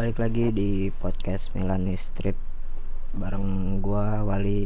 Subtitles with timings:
[0.00, 2.32] balik lagi di podcast Milani Strip
[3.12, 4.64] bareng gua Wali.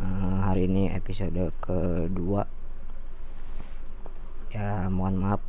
[0.00, 2.48] Uh, hari ini episode kedua.
[4.48, 5.44] Ya mohon maaf.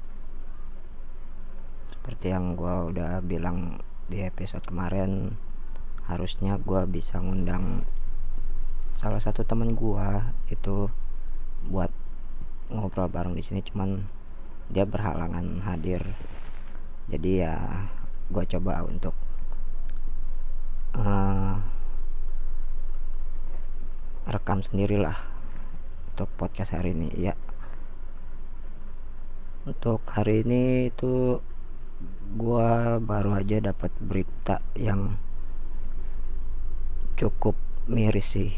[1.87, 3.79] Seperti yang gua udah bilang
[4.11, 5.39] di episode kemarin
[6.12, 7.88] harusnya gua bisa ngundang
[9.00, 10.91] salah satu temen gua itu
[11.71, 11.96] buat
[12.68, 14.04] ngobrol bareng di sini cuman
[14.68, 16.04] dia berhalangan hadir.
[17.07, 17.55] Jadi ya
[18.28, 19.16] gue coba untuk
[20.99, 21.55] uh,
[24.27, 25.16] rekam sendirilah
[26.12, 27.34] untuk podcast hari ini ya.
[29.63, 31.40] Untuk hari ini itu
[32.35, 32.71] gue
[33.04, 35.16] baru aja dapat berita yang
[37.16, 37.55] cukup
[37.88, 38.52] miris sih.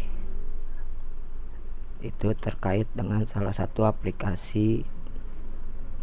[2.02, 4.88] Itu terkait dengan salah satu aplikasi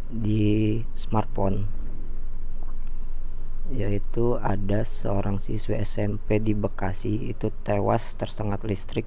[0.07, 1.76] di smartphone
[3.67, 9.03] yaitu ada seorang siswa SMP di Bekasi itu tewas tersengat listrik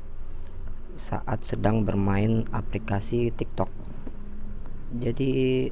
[1.01, 3.73] saat sedang bermain aplikasi TikTok.
[5.01, 5.65] Jadi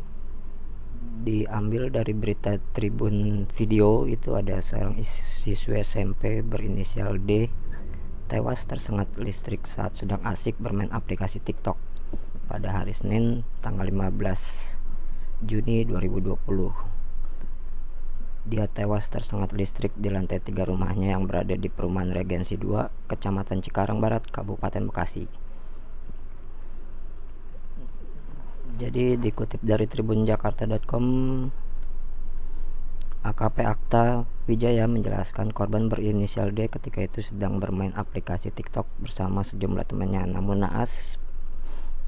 [1.21, 5.05] diambil dari berita Tribun Video itu ada seorang
[5.45, 7.53] siswa SMP berinisial D
[8.29, 11.77] tewas tersengat listrik saat sedang asik bermain aplikasi TikTok
[12.49, 16.98] pada hari Senin tanggal 15 Juni 2020
[18.49, 23.61] dia tewas tersengat listrik di lantai tiga rumahnya yang berada di perumahan Regensi 2, Kecamatan
[23.61, 25.29] Cikarang Barat, Kabupaten Bekasi.
[28.81, 31.05] Jadi dikutip dari tribunjakarta.com
[33.29, 39.85] AKP Akta Wijaya menjelaskan korban berinisial D ketika itu sedang bermain aplikasi TikTok bersama sejumlah
[39.85, 40.25] temannya.
[40.25, 41.21] Namun naas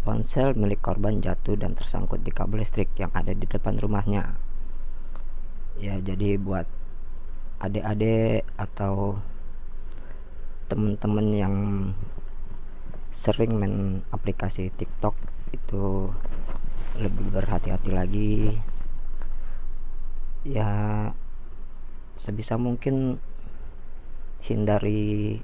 [0.01, 4.50] ponsel milik korban jatuh dan tersangkut di kabel listrik yang ada di depan rumahnya
[5.81, 6.69] ya jadi buat
[7.65, 9.17] adik-adik atau
[10.69, 11.57] temen-temen yang
[13.17, 15.17] sering main aplikasi TikTok
[15.53, 16.13] itu
[17.01, 18.35] lebih berhati-hati lagi.
[20.45, 20.71] Ya
[22.17, 23.21] sebisa mungkin
[24.45, 25.41] hindari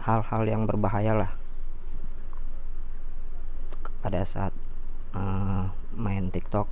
[0.00, 1.32] hal-hal yang berbahaya lah
[4.04, 4.52] pada saat
[5.16, 6.68] uh, main TikTok.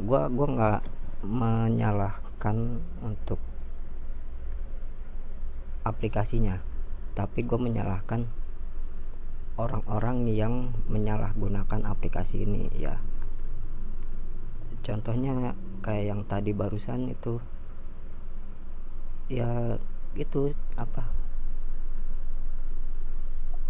[0.00, 0.80] Gua gua nggak
[1.24, 3.40] menyalahkan untuk
[5.82, 6.60] aplikasinya.
[7.16, 8.28] Tapi gue menyalahkan
[9.56, 13.00] orang-orang yang menyalahgunakan aplikasi ini ya.
[14.84, 17.40] Contohnya kayak yang tadi barusan itu
[19.32, 19.80] ya
[20.12, 21.08] itu apa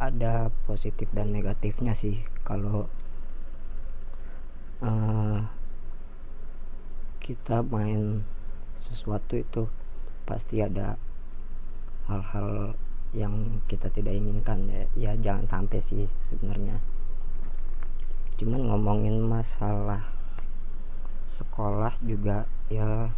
[0.02, 2.90] ada positif dan negatifnya sih kalau
[4.82, 5.46] uh,
[7.24, 8.20] kita main
[8.84, 9.64] sesuatu itu
[10.28, 11.00] pasti ada
[12.04, 12.76] hal-hal
[13.16, 16.76] yang kita tidak inginkan ya, ya jangan sampai sih sebenarnya.
[18.36, 20.04] Cuman ngomongin masalah
[21.32, 23.08] sekolah juga ya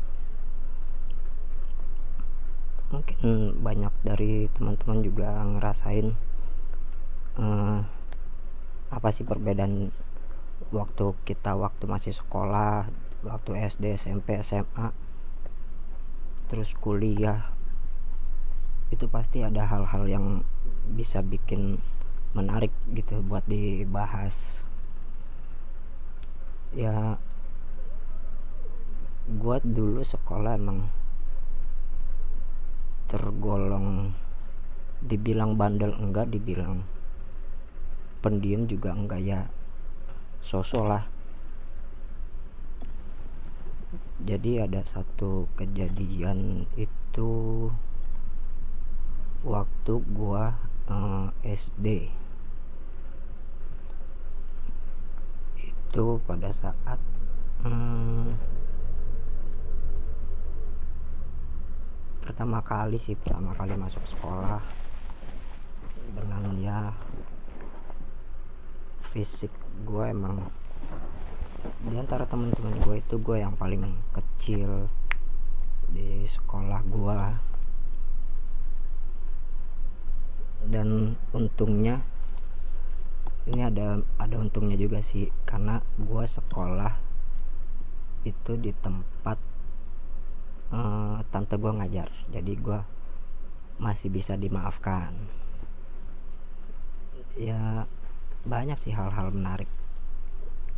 [2.94, 6.14] mungkin banyak dari teman-teman juga ngerasain
[7.36, 7.82] uh,
[8.88, 9.90] apa sih perbedaan
[10.70, 12.86] waktu kita waktu masih sekolah
[13.26, 14.94] waktu SD SMP SMA
[16.46, 17.50] terus kuliah.
[18.94, 20.26] Itu pasti ada hal-hal yang
[20.94, 21.82] bisa bikin
[22.38, 24.34] menarik gitu buat dibahas.
[26.70, 27.18] Ya
[29.26, 30.86] gua dulu sekolah emang
[33.10, 34.14] tergolong
[35.02, 36.86] dibilang bandel enggak dibilang
[38.22, 39.40] pendiam juga enggak ya.
[40.46, 41.15] Sosok lah
[44.24, 47.68] jadi ada satu kejadian itu
[49.44, 50.56] waktu gua
[50.88, 52.08] uh, eh, SD
[55.60, 57.00] itu pada saat
[57.60, 58.32] hmm,
[62.24, 64.64] pertama kali sih pertama kali masuk sekolah
[66.16, 66.80] dengan ya
[69.12, 69.52] fisik
[69.84, 70.48] gua emang
[71.84, 73.82] di antara teman-teman gue itu gue yang paling
[74.14, 74.90] kecil
[75.90, 77.18] di sekolah gue
[80.66, 82.02] dan untungnya
[83.46, 87.06] ini ada ada untungnya juga sih karena gue sekolah
[88.26, 89.38] itu di tempat
[90.74, 92.10] uh, tante gue ngajar.
[92.34, 92.80] Jadi gue
[93.78, 95.14] masih bisa dimaafkan.
[97.38, 97.86] Ya
[98.42, 99.70] banyak sih hal-hal menarik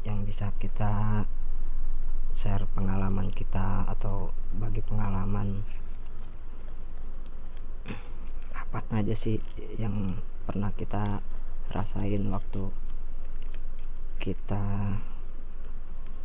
[0.08, 1.20] yang bisa kita
[2.32, 5.60] share pengalaman kita atau bagi pengalaman
[8.56, 9.36] apa aja sih
[9.76, 10.16] yang
[10.48, 11.20] pernah kita
[11.68, 12.72] rasain waktu
[14.16, 14.64] kita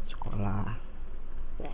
[0.07, 0.79] sekolah?
[1.59, 1.73] Ya.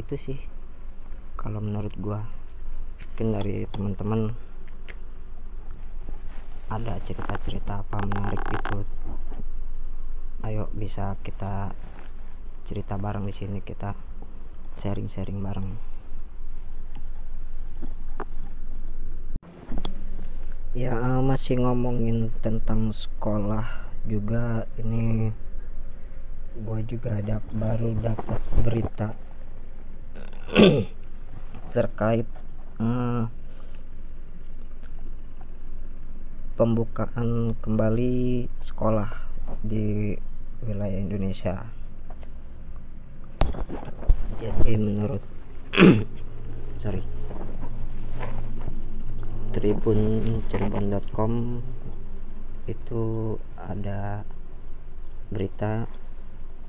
[0.00, 0.40] Itu sih
[1.36, 2.24] kalau menurut gua.
[3.14, 4.34] Mungkin dari teman-teman
[6.72, 8.84] ada cerita-cerita apa menarik gitu
[10.44, 11.72] ayo bisa kita
[12.68, 13.96] cerita bareng di sini kita
[14.80, 15.68] sharing-sharing bareng.
[20.76, 23.64] Ya masih ngomongin tentang sekolah
[24.04, 24.68] juga.
[24.76, 25.30] Ini
[26.54, 29.08] gue juga ada baru dapat berita
[31.74, 32.26] terkait
[32.78, 33.26] uh,
[36.54, 39.10] pembukaan kembali sekolah
[39.66, 40.14] di
[40.62, 41.66] wilayah Indonesia
[44.38, 45.22] jadi menurut
[46.82, 47.02] sorry
[49.50, 51.62] tribun cirebon.com
[52.70, 54.22] itu ada
[55.30, 55.90] berita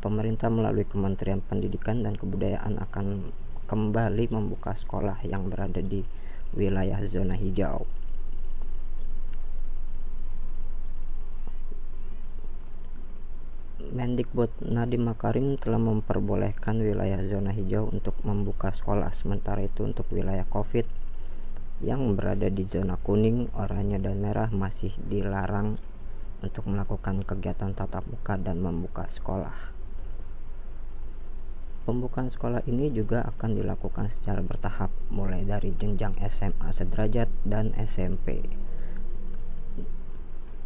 [0.02, 3.34] pemerintah melalui Kementerian Pendidikan dan Kebudayaan akan
[3.66, 6.06] kembali membuka sekolah yang berada di
[6.54, 7.90] wilayah zona hijau.
[13.94, 20.48] Mendikbud Nadiem Makarim telah memperbolehkan wilayah zona hijau untuk membuka sekolah sementara itu untuk wilayah
[20.50, 20.90] Covid
[21.86, 25.78] yang berada di zona kuning, oranye dan merah masih dilarang
[26.42, 29.76] untuk melakukan kegiatan tatap muka dan membuka sekolah.
[31.86, 38.42] Pembukaan sekolah ini juga akan dilakukan secara bertahap mulai dari jenjang SMA sederajat dan SMP.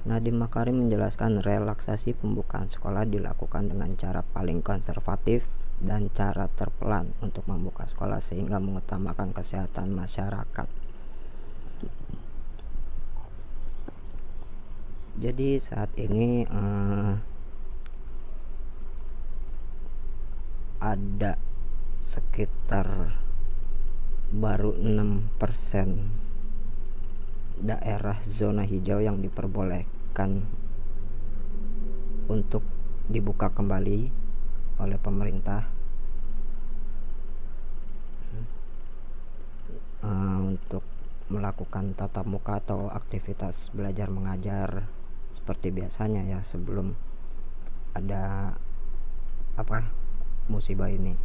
[0.07, 5.43] Nadiem Makarim menjelaskan relaksasi pembukaan sekolah dilakukan dengan cara paling konservatif
[5.83, 10.67] dan cara terpelan untuk membuka sekolah sehingga mengutamakan kesehatan masyarakat.
[15.19, 17.19] Jadi saat ini uh,
[20.79, 21.35] ada
[22.07, 23.19] sekitar
[24.31, 26.18] baru 6%
[27.59, 30.47] daerah zona hijau yang diperbolehkan
[32.31, 32.63] untuk
[33.11, 34.09] dibuka kembali
[34.79, 35.67] oleh pemerintah.
[39.99, 40.87] Uh, untuk
[41.27, 44.87] melakukan tatap muka atau aktivitas belajar mengajar
[45.35, 46.95] seperti biasanya ya sebelum
[47.91, 48.55] ada
[49.59, 49.83] apa
[50.47, 51.19] musibah ini.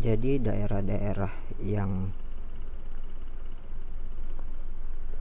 [0.00, 2.14] Jadi daerah-daerah yang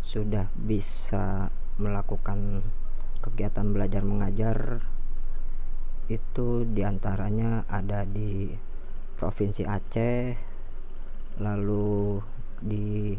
[0.10, 2.66] sudah bisa melakukan
[3.22, 4.82] kegiatan belajar mengajar
[6.10, 8.50] itu di antaranya ada di
[9.22, 10.34] provinsi Aceh
[11.38, 12.18] lalu
[12.58, 13.14] di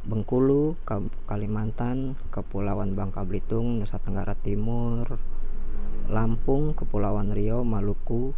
[0.00, 0.80] Bengkulu,
[1.28, 5.20] Kalimantan, Kepulauan Bangka Belitung, Nusa Tenggara Timur,
[6.08, 8.32] Lampung, Kepulauan Riau, Maluku,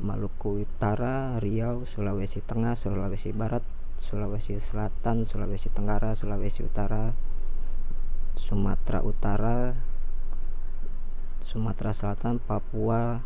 [0.00, 3.60] Maluku Utara, Riau, Sulawesi Tengah, Sulawesi Barat,
[4.04, 7.10] Sulawesi Selatan, Sulawesi Tenggara, Sulawesi Utara,
[8.38, 9.74] Sumatera Utara,
[11.48, 13.22] Sumatera Selatan, Papua,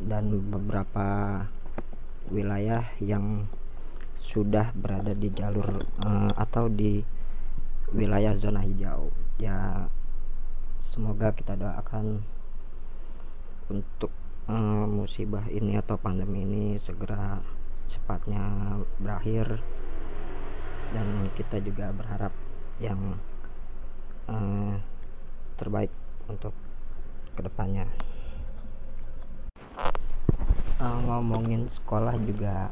[0.00, 1.08] dan beberapa
[2.28, 3.48] wilayah yang
[4.20, 7.00] sudah berada di jalur uh, atau di
[7.94, 9.08] wilayah zona hijau.
[9.38, 9.88] Ya
[10.90, 12.24] semoga kita doakan
[13.70, 14.10] untuk
[14.50, 17.40] uh, musibah ini atau pandemi ini segera
[17.90, 18.42] cepatnya
[18.98, 19.60] berakhir.
[20.94, 22.32] Dan kita juga berharap
[22.78, 23.18] yang
[24.30, 24.76] uh,
[25.56, 25.90] terbaik
[26.30, 26.54] untuk
[27.34, 27.86] ke depannya.
[30.76, 32.68] Uh, ngomongin sekolah juga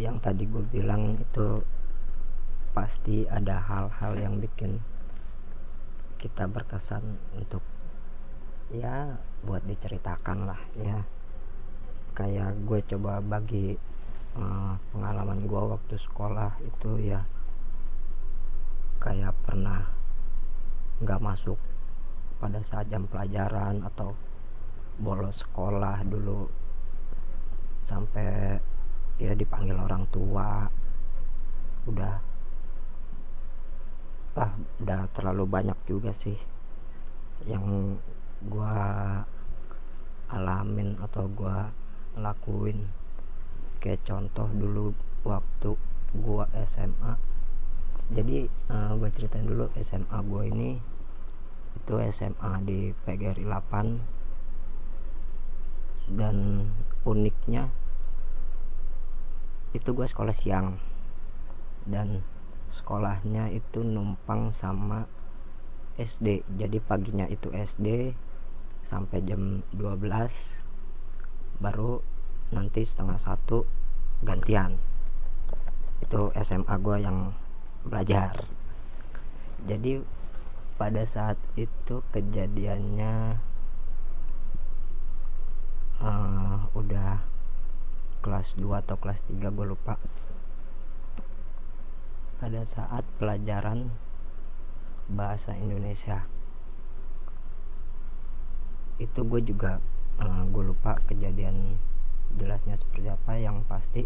[0.00, 1.62] yang tadi gue bilang itu
[2.72, 4.80] pasti ada hal-hal yang bikin
[6.16, 7.60] kita berkesan untuk
[8.72, 11.04] ya buat diceritakan lah ya
[12.12, 13.76] kayak gue coba bagi
[14.36, 17.20] uh, pengalaman gue waktu sekolah itu ya
[19.02, 19.82] kayak pernah
[21.02, 21.58] nggak masuk
[22.38, 24.14] pada saat jam pelajaran atau
[25.02, 26.46] bolos sekolah dulu
[27.88, 28.60] sampai
[29.18, 30.70] ya dipanggil orang tua
[31.90, 32.14] udah
[34.38, 36.38] ah udah terlalu banyak juga sih
[37.44, 37.98] yang
[38.48, 39.20] gua
[40.30, 41.68] alamin atau gua
[42.18, 42.90] lakuin
[43.80, 44.92] kayak contoh dulu
[45.24, 45.74] waktu
[46.12, 47.16] gua SMA
[48.12, 50.76] jadi uh, eh, gue ceritain dulu SMA gua ini.
[51.80, 56.68] Itu SMA di PGRI 8 dan
[57.08, 57.72] uniknya
[59.72, 60.76] itu gue sekolah siang.
[61.88, 62.20] Dan
[62.68, 65.08] sekolahnya itu numpang sama
[65.96, 68.16] SD jadi paginya itu SD
[68.84, 70.61] sampai jam 12
[71.62, 72.02] baru
[72.50, 73.62] nanti setengah satu
[74.26, 74.74] gantian.
[76.02, 77.30] Itu SMA gue yang
[77.86, 78.34] belajar.
[79.70, 80.02] Jadi
[80.74, 83.38] pada saat itu kejadiannya
[86.02, 87.22] uh, udah
[88.26, 89.94] kelas 2 atau kelas 3 gue lupa.
[92.42, 93.94] Pada saat pelajaran
[95.06, 96.26] bahasa Indonesia
[98.98, 99.78] itu gue juga
[100.20, 101.80] uh, gue lupa kejadian
[102.36, 103.32] jelasnya seperti apa.
[103.38, 104.02] Yang pasti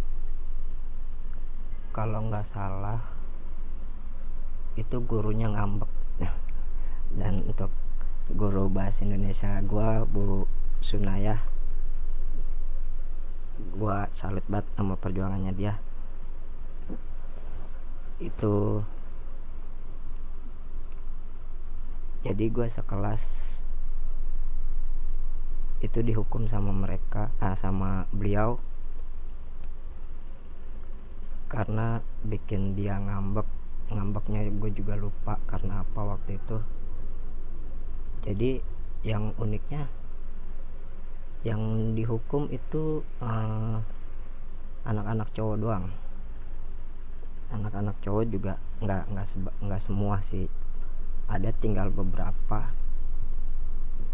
[1.91, 3.01] kalau nggak salah
[4.77, 5.91] itu gurunya ngambek.
[7.19, 7.73] Dan untuk
[8.31, 10.51] guru bahasa Indonesia gue Bu
[10.83, 11.39] Sunaya
[13.57, 15.75] gue salut banget sama perjuangannya dia.
[18.21, 18.85] Itu
[22.27, 23.23] jadi gue sekelas
[25.85, 28.57] itu dihukum sama mereka ah, sama beliau.
[31.47, 33.47] Karena bikin dia ngambek
[33.87, 36.59] ngambeknya gue juga lupa karena apa waktu itu.
[38.27, 38.51] Jadi
[39.07, 39.87] yang uniknya
[41.47, 43.79] yang dihukum itu eh,
[44.89, 45.87] anak-anak cowok doang.
[47.55, 49.27] Anak-anak cowok juga nggak nggak
[49.63, 50.51] nggak semua sih.
[51.31, 52.73] Ada tinggal beberapa.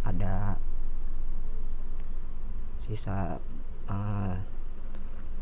[0.02, 0.58] Ada
[2.82, 3.38] sisa
[3.86, 4.34] uh,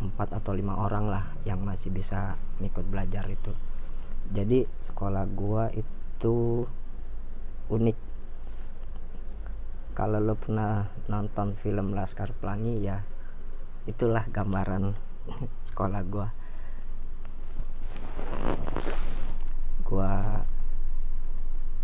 [0.00, 3.52] empat atau lima orang lah yang masih bisa ikut belajar itu.
[4.32, 6.64] Jadi sekolah gua itu
[7.68, 7.98] unik.
[9.92, 13.04] Kalau lo pernah nonton film Laskar Pelangi ya
[13.84, 14.96] itulah gambaran
[15.68, 16.28] sekolah gua.
[19.84, 20.40] Gua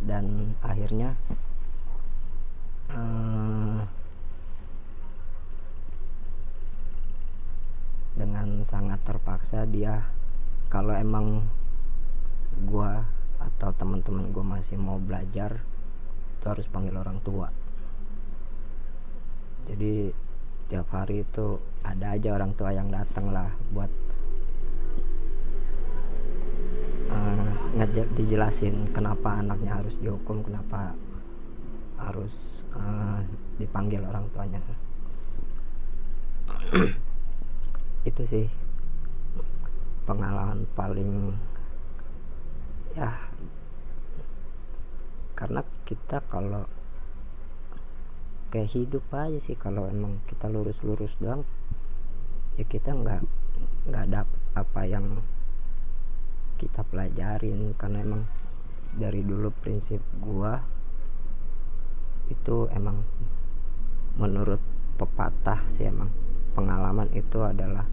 [0.07, 1.19] dan akhirnya
[2.93, 3.83] uh,
[8.17, 10.09] dengan sangat terpaksa dia
[10.73, 11.45] kalau emang
[12.65, 13.05] gua
[13.37, 15.61] atau teman-teman gua masih mau belajar
[16.41, 17.53] itu harus panggil orang tua.
[19.69, 20.11] Jadi
[20.67, 23.93] tiap hari itu ada aja orang tua yang datang lah buat
[27.13, 27.51] uh,
[28.19, 30.97] dijelasin kenapa anaknya harus dihukum kenapa
[32.03, 32.35] harus
[32.75, 33.23] uh,
[33.63, 34.59] dipanggil orang tuanya
[38.07, 38.47] itu sih
[40.07, 41.35] pengalaman paling
[42.95, 43.11] ya
[45.35, 46.65] karena kita kalau
[48.55, 51.43] kayak hidup aja sih kalau emang kita lurus-lurus doang
[52.57, 53.21] ya kita nggak
[53.91, 55.21] nggak dapet apa yang
[56.57, 57.77] kita pelajarin.
[57.77, 58.23] Karena emang
[58.97, 60.57] dari dulu prinsip gua
[62.33, 63.07] itu emang
[64.17, 64.59] menurut
[64.97, 66.11] pepatah sih emang
[66.57, 67.85] pengalaman itu adalah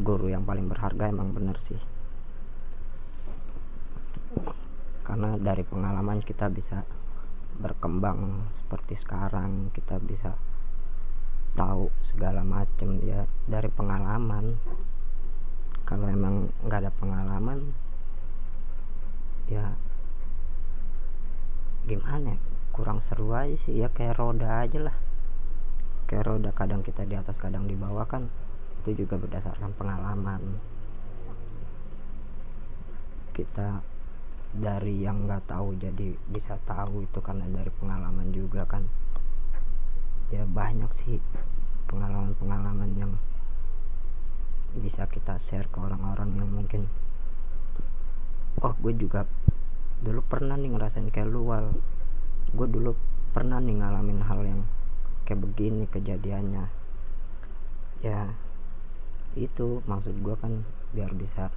[0.00, 1.76] guru yang paling berharga emang bener sih.
[5.04, 6.88] Karena dari pengalaman kita bisa
[7.60, 10.32] berkembang seperti sekarang kita bisa
[11.52, 13.28] tahu segala macam ya.
[13.44, 14.56] Dari pengalaman
[15.84, 17.76] kalau emang nggak ada pengalaman
[19.50, 19.76] ya
[21.84, 22.38] gimana ya?
[22.72, 24.96] kurang seru aja sih ya kayak roda aja lah.
[26.08, 28.32] Kayak roda kadang kita di atas kadang di bawah kan
[28.82, 30.42] itu juga berdasarkan pengalaman.
[33.30, 33.78] Kita
[34.52, 38.82] dari yang nggak tahu jadi bisa tahu itu karena dari pengalaman juga kan.
[40.34, 41.22] Ya banyak sih
[41.86, 43.12] pengalaman-pengalaman yang
[44.82, 46.88] bisa kita share ke orang-orang yang mungkin
[48.64, 49.28] oh gue juga
[50.00, 51.76] dulu pernah nih ngerasain kayak lual
[52.56, 52.96] gue dulu
[53.36, 54.60] pernah nih ngalamin hal yang
[55.24, 56.68] kayak begini kejadiannya.
[58.02, 58.34] Ya
[59.36, 61.48] itu maksud gue kan biar bisa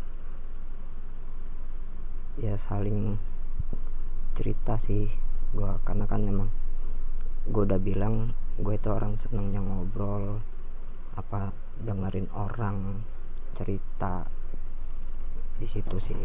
[2.39, 3.19] ya saling
[4.35, 5.07] cerita sih
[5.55, 6.51] gue karena kan memang
[7.47, 10.39] gue udah bilang gue itu orang seneng yang ngobrol
[11.15, 11.51] apa
[11.83, 13.03] dengerin orang
[13.55, 14.27] cerita.
[15.55, 16.19] Di situ sih.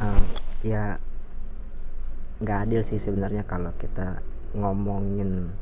[0.00, 0.24] Uh,
[0.64, 0.96] ya
[2.42, 4.20] nggak adil sih sebenarnya kalau kita
[4.52, 5.54] ngomongin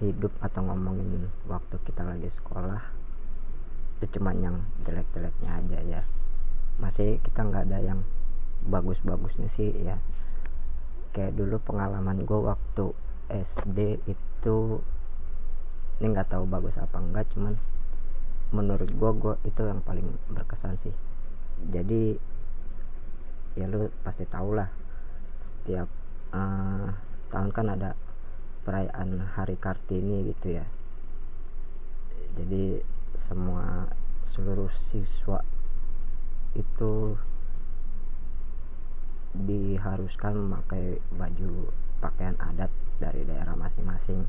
[0.00, 2.80] hidup atau ngomongin waktu kita lagi sekolah
[4.00, 4.56] itu cuman yang
[4.88, 6.02] jelek-jeleknya aja ya.
[6.80, 8.00] Masih kita nggak ada yang
[8.64, 10.00] bagus-bagusnya sih ya.
[11.12, 12.96] Kayak dulu pengalaman gue waktu
[13.28, 14.56] SD itu
[16.00, 17.60] ini nggak tahu bagus apa enggak cuman
[18.56, 20.96] menurut gue gue itu yang paling berkesan sih.
[21.68, 22.16] Jadi
[23.60, 24.72] ya lu pasti tau lah
[25.60, 25.92] setiap
[26.32, 26.88] uh,
[27.28, 27.92] tahun kan ada
[28.64, 30.66] perayaan hari kartini gitu ya.
[32.36, 32.80] Jadi
[33.26, 33.88] semua
[34.30, 35.42] seluruh siswa
[36.54, 37.14] itu
[39.30, 41.70] diharuskan memakai baju
[42.02, 44.26] pakaian adat dari daerah masing-masing.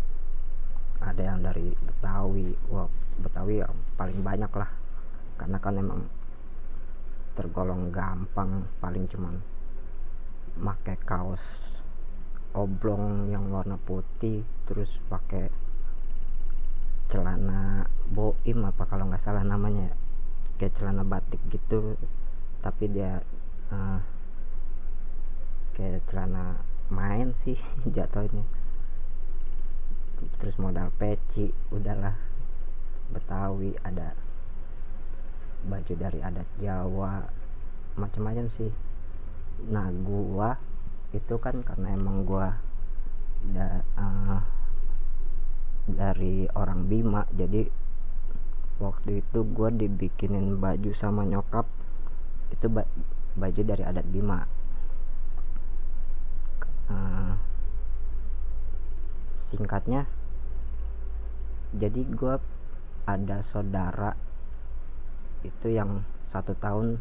[1.02, 2.86] Ada yang dari Betawi wah
[3.22, 4.70] Betawi yang paling banyak lah.
[5.42, 6.02] Karena kan emang
[7.34, 9.42] tergolong gampang paling cuman
[10.62, 11.61] pakai kaos
[12.52, 15.48] oblong yang warna putih terus pakai
[17.12, 19.92] celana boim apa kalau nggak salah namanya
[20.62, 21.98] kayak celana batik gitu.
[22.62, 23.20] Tapi dia
[23.74, 24.00] uh,
[25.74, 26.62] kayak celana
[26.94, 27.58] main sih
[27.96, 28.46] jatuhnya.
[30.40, 32.14] Terus modal peci udahlah.
[33.12, 34.16] Betawi ada
[35.68, 37.28] baju dari adat Jawa
[38.00, 38.72] macam-macam sih.
[39.68, 40.56] Nah gua
[41.12, 42.56] itu kan karena emang gua
[43.52, 44.40] da, uh,
[45.92, 47.28] dari orang Bima.
[47.36, 47.68] Jadi
[48.80, 51.68] waktu itu gua dibikinin baju sama nyokap.
[52.56, 52.88] Itu ba
[53.36, 54.44] baju dari adat Bima.
[56.92, 57.36] Uh,
[59.52, 60.08] singkatnya
[61.72, 62.36] jadi gue
[63.08, 64.12] ada saudara
[65.48, 67.00] itu yang satu tahun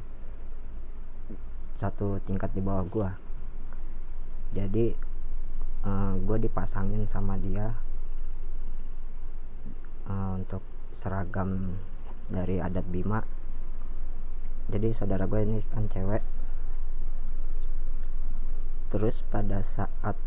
[1.83, 3.11] satu tingkat di bawah gue
[4.51, 4.99] jadi
[5.87, 7.71] uh, eh, gue dipasangin sama dia
[10.11, 10.63] uh, untuk
[10.99, 11.79] seragam
[12.27, 13.23] dari adat Bima.
[14.71, 16.23] Jadi saudara gue ini kan cewek.
[18.91, 20.19] Terus pada saat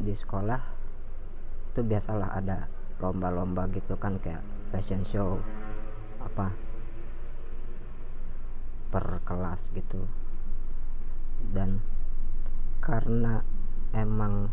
[0.00, 0.60] di sekolah
[1.72, 2.72] itu biasalah ada
[3.04, 4.40] lomba-lomba gitu kan kayak
[4.72, 5.36] fashion show
[6.24, 6.56] apa
[8.88, 10.08] per kelas gitu.
[11.52, 11.84] Dan
[12.88, 13.44] karena
[13.92, 14.48] emang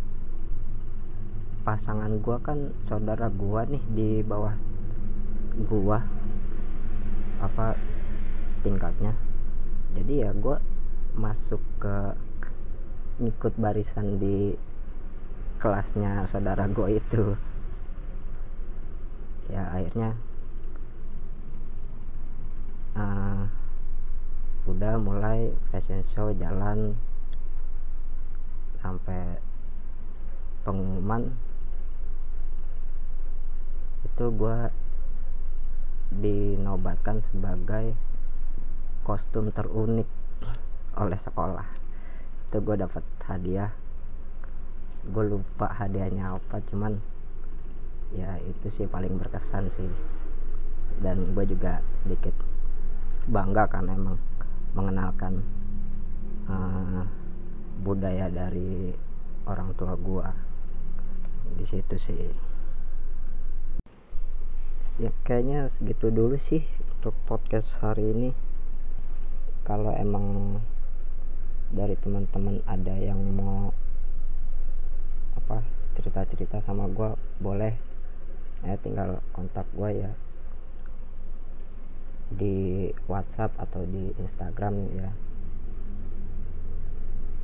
[1.64, 4.60] pasangan gua kan saudara gua nih di bawah
[5.72, 6.04] gua
[7.40, 7.80] apa
[8.60, 9.16] tingkatnya.
[9.96, 10.60] Jadi ya gua
[11.16, 11.96] masuk ke
[13.24, 14.52] ngikut barisan di
[15.64, 17.26] kelasnya saudara gue itu.
[19.48, 20.20] Ya akhirnya
[23.00, 23.48] uh,
[24.68, 27.00] udah mulai fashion show jalan
[28.86, 29.42] sampai
[30.62, 31.34] pengumuman
[34.06, 34.60] itu gue
[36.22, 37.98] dinobatkan sebagai
[39.02, 40.06] kostum terunik
[40.94, 41.66] oleh sekolah.
[42.46, 43.74] Itu gue dapat hadiah.
[45.10, 47.02] Gue lupa hadiahnya apa cuman
[48.14, 49.90] ya itu sih paling berkesan sih.
[51.02, 52.38] Dan gue juga sedikit
[53.26, 54.22] bangga kan emang
[54.78, 55.42] mengenalkan
[56.46, 57.25] uh,
[57.84, 58.96] budaya dari
[59.46, 60.28] orang tua gue
[61.60, 62.32] di situ sih.
[64.96, 66.64] Ya kayaknya segitu dulu sih
[66.98, 68.30] untuk podcast hari ini.
[69.68, 70.58] Kalau emang
[71.74, 73.74] dari teman-teman ada yang mau
[75.36, 75.60] apa
[76.00, 77.12] cerita-cerita sama gue
[77.44, 77.76] boleh.
[78.64, 80.12] Ya tinggal kontak gue ya.
[82.32, 85.12] Di WhatsApp atau di Instagram ya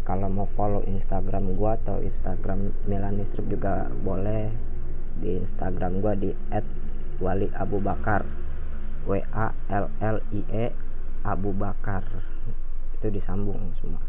[0.01, 4.49] kalau mau follow Instagram gue atau Instagram Milanistrip juga boleh.
[5.21, 6.31] Di Instagram gue di
[7.21, 8.25] @wali Abu Bakar
[9.05, 10.65] W A L L I E
[11.21, 12.01] Abu Bakar
[12.97, 14.01] itu disambung semua.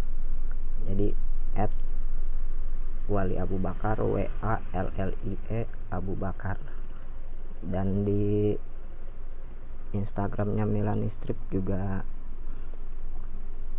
[0.89, 1.13] Jadi
[1.57, 1.73] at
[3.13, 5.61] Wali Abu Bakar W A L L I E
[5.93, 6.57] Abu Bakar
[7.63, 8.57] dan di
[9.93, 12.01] Instagramnya Milani Strip juga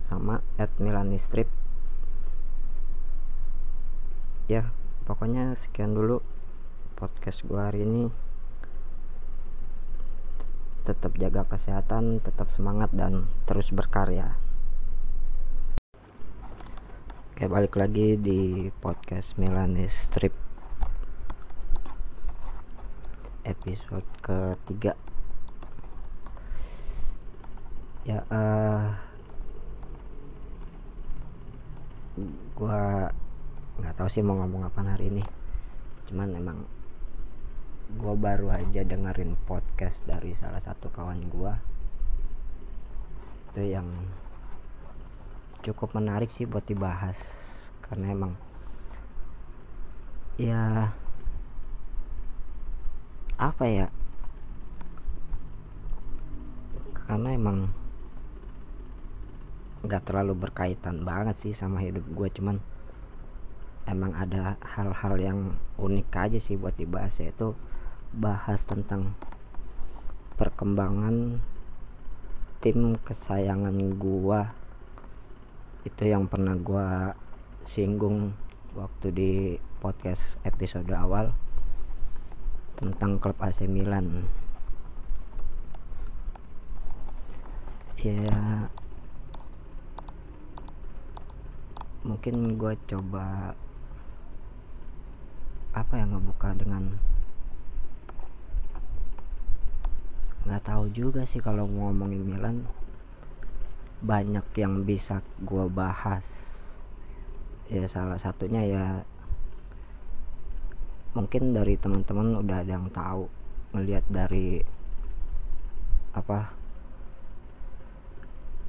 [0.08, 1.63] sama at Milani Strip
[4.52, 4.68] ya
[5.08, 6.20] pokoknya sekian dulu
[7.00, 8.12] podcast gua hari ini.
[10.84, 14.36] Tetap jaga kesehatan tetap semangat dan terus berkarya.
[17.34, 20.36] Oke balik lagi di podcast Milanis Strip.
[23.48, 25.00] Episode ketiga.
[28.04, 28.92] Ya uh,
[32.60, 33.08] gua
[33.82, 35.24] nggak tahu sih mau ngomong apa hari ini.
[36.10, 36.60] Cuman emang
[37.98, 41.58] gua baru aja dengerin podcast dari salah satu kawan gua.
[43.50, 43.90] Itu yang
[45.64, 47.18] cukup menarik sih buat dibahas.
[47.86, 48.34] Karena emang
[50.38, 50.94] ya
[53.38, 53.88] apa ya?
[57.10, 57.84] Karena emang
[59.84, 62.64] nggak terlalu berkaitan banget sih sama hidup gue cuman
[63.84, 65.40] emang ada hal-hal yang
[65.76, 67.52] unik aja sih buat dibahas yaitu
[68.16, 69.18] bahas tentang
[70.40, 71.44] perkembangan
[72.64, 74.56] tim kesayangan gua.
[75.84, 77.18] Itu yang pernah gua
[77.68, 78.32] singgung
[78.74, 79.32] waktu di
[79.84, 81.36] podcast episode awal
[82.80, 84.26] tentang klub AC Milan.
[88.04, 88.68] Ya
[92.04, 93.56] mungkin gue coba
[95.74, 96.94] apa yang ngebuka dengan
[100.46, 102.66] nggak tahu juga sih kalau ngomongin Milan.
[104.04, 106.24] Banyak yang bisa gue bahas.
[107.72, 108.86] Ya salah satunya ya
[111.14, 113.30] mungkin dari teman-teman udah ada yang tahu
[113.74, 114.66] ngelihat dari
[116.14, 116.54] apa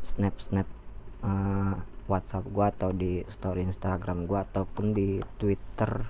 [0.05, 0.69] snap snap
[1.25, 6.05] uh, WhatsApp gua atau di story Instagram gua ataupun di Twitter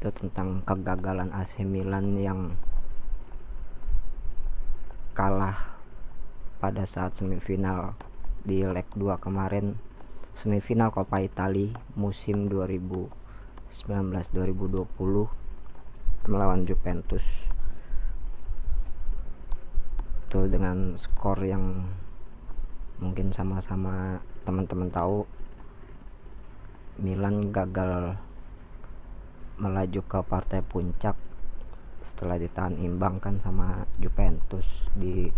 [0.00, 2.56] itu tentang kegagalan AC Milan yang
[5.12, 5.76] kalah
[6.56, 7.92] pada saat semifinal
[8.40, 9.76] di leg 2 kemarin.
[10.32, 14.88] Semifinal Coppa Italia musim 2019-2020
[16.32, 17.26] melawan Juventus.
[20.24, 21.92] Itu dengan skor yang
[23.04, 25.28] mungkin sama-sama teman-teman tahu
[26.96, 28.16] Milan gagal
[29.60, 31.14] melaju ke partai puncak
[32.00, 34.64] setelah ditahan imbang kan sama Juventus
[34.96, 35.28] di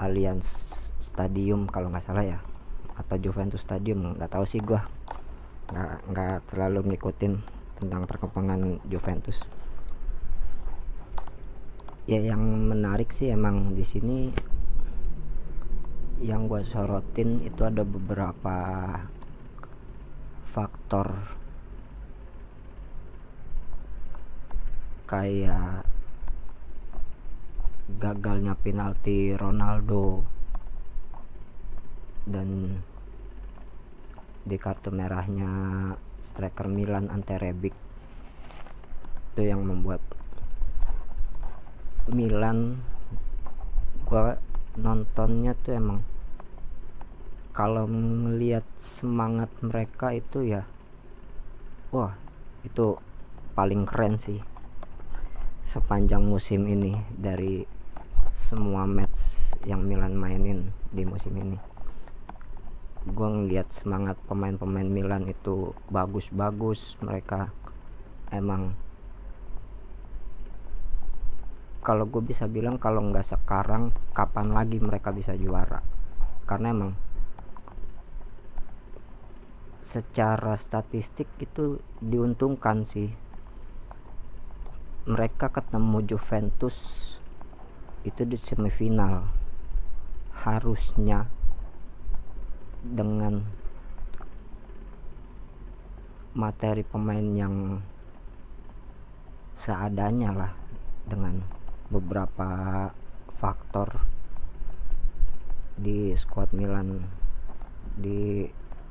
[0.00, 0.48] Allianz
[0.98, 2.38] Stadium kalau nggak salah ya.
[2.96, 4.88] Atau Juventus Stadium nggak tahu sih gua.
[5.68, 7.34] Nggak nggak terlalu ngikutin
[7.78, 9.36] tentang perkembangan Juventus.
[12.04, 14.28] Ya yang menarik sih emang di sini
[16.24, 18.56] yang gue sorotin itu ada beberapa
[20.54, 21.33] faktor
[25.04, 25.84] kayak
[28.00, 30.24] gagalnya penalti Ronaldo
[32.24, 32.80] dan
[34.44, 35.48] di kartu merahnya
[36.32, 37.76] striker Milan Ante Rebic.
[39.32, 40.00] Itu yang membuat
[42.12, 42.80] Milan
[44.04, 44.36] gua
[44.76, 46.00] nontonnya tuh emang
[47.54, 48.66] kalau melihat
[48.98, 50.66] semangat mereka itu ya
[51.94, 52.12] wah
[52.66, 52.98] itu
[53.54, 54.42] paling keren sih
[55.74, 57.66] sepanjang musim ini dari
[58.46, 59.18] semua match
[59.66, 61.58] yang Milan mainin di musim ini.
[63.10, 67.50] Gue ngeliat semangat pemain-pemain Milan itu bagus-bagus mereka
[68.30, 68.78] emang
[71.82, 75.82] kalau gue bisa bilang kalau nggak sekarang kapan lagi mereka bisa juara?
[76.46, 76.94] Karena emang
[79.90, 83.23] secara statistik itu diuntungkan sih
[85.04, 86.76] mereka ketemu Juventus
[88.08, 89.28] itu di semifinal.
[90.34, 91.28] Harusnya
[92.84, 93.44] dengan
[96.36, 97.80] materi pemain yang
[99.54, 100.52] seadanya lah
[101.08, 101.40] dengan
[101.88, 102.90] beberapa
[103.38, 104.02] faktor
[105.78, 107.06] di squad Milan
[107.94, 108.44] di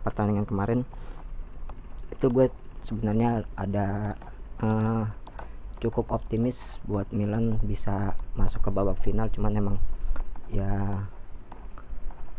[0.08, 0.82] pertandingan kemarin
[2.16, 2.48] itu gue
[2.88, 4.16] sebenarnya ada
[4.64, 5.04] uh,
[5.84, 6.56] cukup optimis
[6.88, 9.28] buat Milan bisa masuk ke babak final.
[9.28, 9.78] Cuman emang
[10.48, 11.04] ya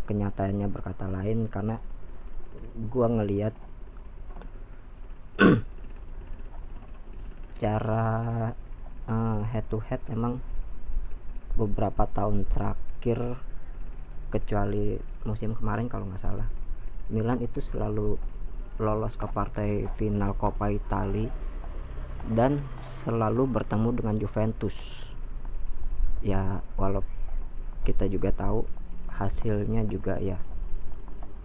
[0.08, 1.76] kenyataannya berkata lain karena
[2.88, 3.52] gua ngelihat
[7.54, 8.04] secara
[9.08, 10.40] uh, head to head emang
[11.54, 13.38] beberapa tahun terakhir
[14.32, 16.48] kecuali musim kemarin kalau nggak salah
[17.08, 18.18] Milan itu selalu
[18.82, 21.30] lolos ke partai final Coppa Italia
[22.32, 22.64] dan
[23.04, 24.76] selalu bertemu dengan Juventus.
[26.24, 27.04] Ya walau
[27.84, 28.64] kita juga tahu
[29.12, 30.40] hasilnya juga ya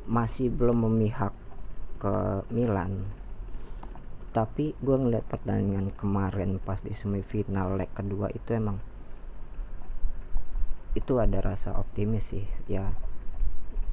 [0.10, 1.36] masih belum memihak
[2.02, 3.06] ke Milan.
[4.34, 8.82] Tapi gue ngeliat pertandingan kemarin pas di semifinal leg kedua itu emang
[10.98, 12.90] itu ada rasa optimis sih ya.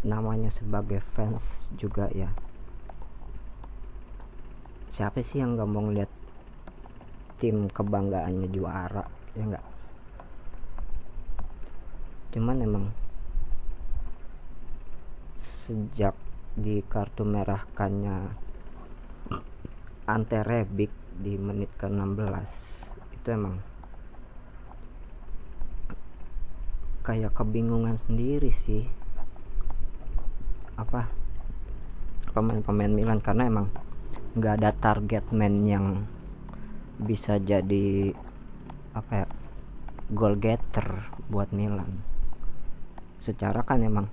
[0.06, 1.44] Namanya sebagai fans
[1.76, 2.32] juga ya.
[4.88, 6.08] Siapa sih yang gak mau ngeliat
[7.36, 9.04] tim kebanggaannya juara
[9.36, 9.66] ya enggak
[12.36, 12.84] cuman emang
[15.66, 16.14] sejak
[16.56, 18.32] di kartu merahkannya
[20.06, 22.22] Ante Rebic di menit ke 16
[23.18, 23.58] itu emang
[27.06, 28.82] kayak kebingungan sendiri sih.
[30.74, 31.06] Apa?
[32.34, 33.70] Pemain-pemain Milan karena emang
[34.34, 36.06] nggak ada target man yang
[36.96, 38.16] bisa jadi
[38.96, 39.26] apa ya
[40.12, 42.00] goal getter buat Milan.
[43.20, 44.06] Secara kan emang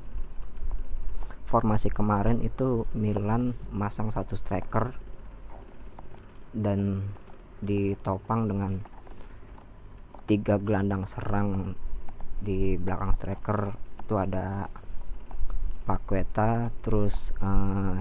[1.47, 4.97] formasi kemarin itu Milan masang satu striker
[6.51, 7.07] dan
[7.61, 8.81] ditopang dengan
[10.25, 11.77] tiga gelandang serang
[12.41, 13.77] di belakang striker.
[14.03, 14.67] Itu ada
[15.83, 17.99] Paqueta terus uh,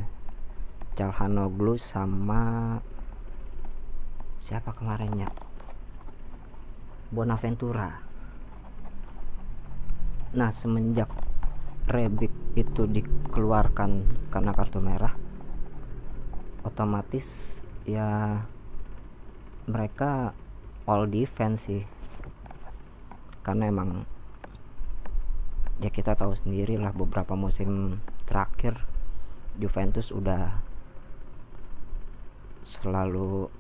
[0.95, 2.79] Calhanoglu sama
[4.43, 5.31] siapa kemarinnya?
[7.15, 8.03] Bonaventura.
[10.35, 11.07] Nah semenjak
[11.87, 15.15] Rebic itu dikeluarkan karena kartu merah
[16.63, 17.27] otomatis
[17.87, 18.43] ya
[19.67, 20.35] mereka
[20.91, 21.83] all defense sih.
[23.43, 24.07] Karena emang
[25.83, 27.99] ya kita tahu sendiri lah beberapa musim
[28.31, 28.79] terakhir
[29.59, 30.63] Juventus udah
[32.63, 33.51] selalu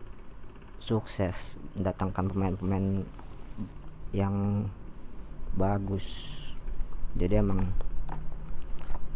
[0.83, 1.35] sukses
[1.79, 3.07] mendatangkan pemain-pemain
[4.11, 4.67] yang
[5.55, 6.05] bagus.
[7.15, 7.71] Jadi emang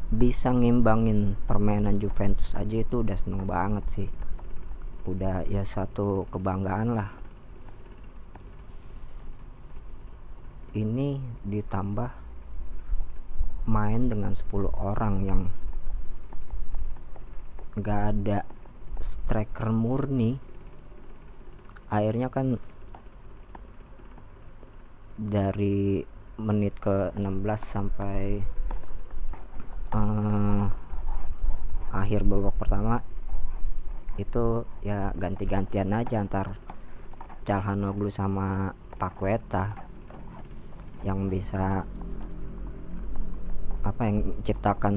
[0.06, 4.08] bisa ngimbangin permainan Juventus aja itu udah seneng banget sih.
[5.10, 7.10] Udah ya satu kebanggaan lah.
[10.76, 12.10] Ini ditambah
[13.66, 15.42] main dengan 10 orang yang
[17.76, 18.38] gak ada
[19.02, 20.38] striker murni
[21.86, 22.58] akhirnya kan
[25.16, 26.02] dari
[26.36, 27.22] menit ke 16
[27.64, 28.44] sampai
[29.96, 30.68] uh,
[31.94, 33.00] akhir babak pertama
[34.20, 36.56] itu ya ganti-gantian aja antar
[37.46, 39.76] Calhanoglu sama Paqueta
[41.04, 41.86] yang bisa
[43.86, 44.96] apa yang ciptakan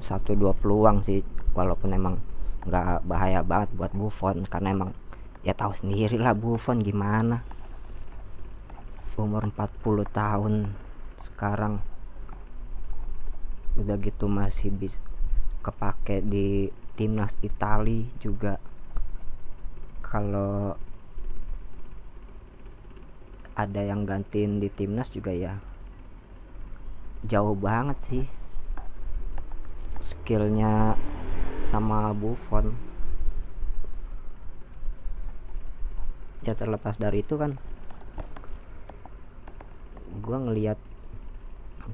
[0.00, 1.20] satu dua peluang sih
[1.52, 2.16] walaupun emang
[2.64, 4.90] nggak bahaya banget buat Buffon karena emang
[5.40, 7.40] ya tahu sendiri lah Buffon gimana?
[9.20, 10.72] Umur 40 tahun
[11.28, 11.84] sekarang.
[13.76, 14.96] Udah gitu masih bisa
[15.60, 18.56] kepake di timnas Itali juga.
[20.00, 20.76] Kalau
[23.60, 25.60] ada yang gantiin di timnas juga ya
[27.28, 28.24] jauh banget sih
[30.00, 30.96] skillnya
[31.68, 32.89] sama Buffon
[36.40, 37.60] ya terlepas dari itu kan
[40.20, 40.78] gue ngelihat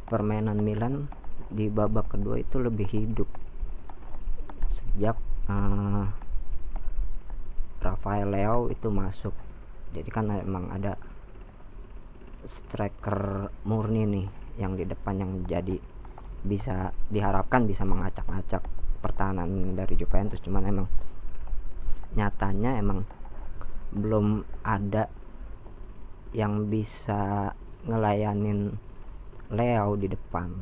[0.07, 1.11] permainan Milan
[1.47, 3.29] di babak kedua itu lebih hidup.
[4.67, 6.07] Sejak uh,
[7.81, 9.35] Rafael Leo itu masuk.
[9.95, 10.99] Jadi kan emang ada
[12.47, 14.27] striker murni nih
[14.59, 15.79] yang di depan yang jadi
[16.47, 18.63] bisa diharapkan bisa mengacak-acak
[19.03, 20.43] pertahanan dari Juventus.
[20.43, 20.87] Cuman emang
[22.17, 23.07] nyatanya emang
[23.97, 25.09] belum ada
[26.37, 27.57] yang bisa
[27.89, 28.77] ngelayanin
[29.49, 30.53] Leo di depan.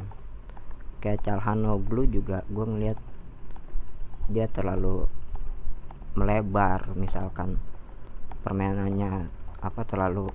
[1.02, 2.98] Kayak Calhanoglu juga gue ngeliat
[4.28, 5.08] dia terlalu
[6.14, 7.58] melebar misalkan
[8.46, 9.28] permainannya
[9.64, 10.30] apa terlalu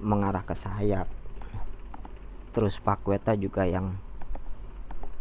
[0.00, 1.10] mengarah ke sayap.
[2.56, 4.00] Terus Paqueta juga yang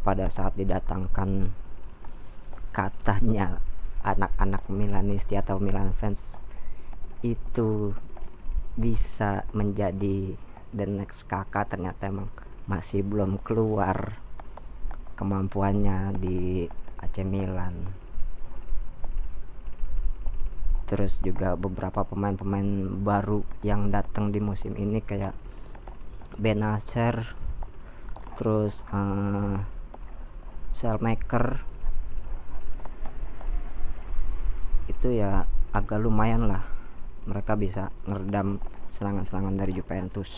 [0.06, 1.50] pada saat didatangkan
[2.72, 3.60] katanya
[4.06, 6.22] anak-anak Milanisti atau Milan fans
[7.34, 7.98] itu
[8.78, 10.38] bisa menjadi
[10.76, 11.74] the next kakak.
[11.74, 12.30] Ternyata emang
[12.70, 14.22] masih belum keluar
[15.18, 16.70] kemampuannya di
[17.02, 17.90] AC Milan.
[20.86, 25.34] Terus juga beberapa pemain-pemain baru yang datang di musim ini kayak
[26.36, 27.32] Benacer
[28.36, 29.56] terus uh,
[30.76, 31.64] Cellmaker
[34.92, 36.75] itu ya agak lumayan lah
[37.26, 38.62] mereka bisa ngeredam
[38.98, 40.30] serangan-serangan dari Juventus.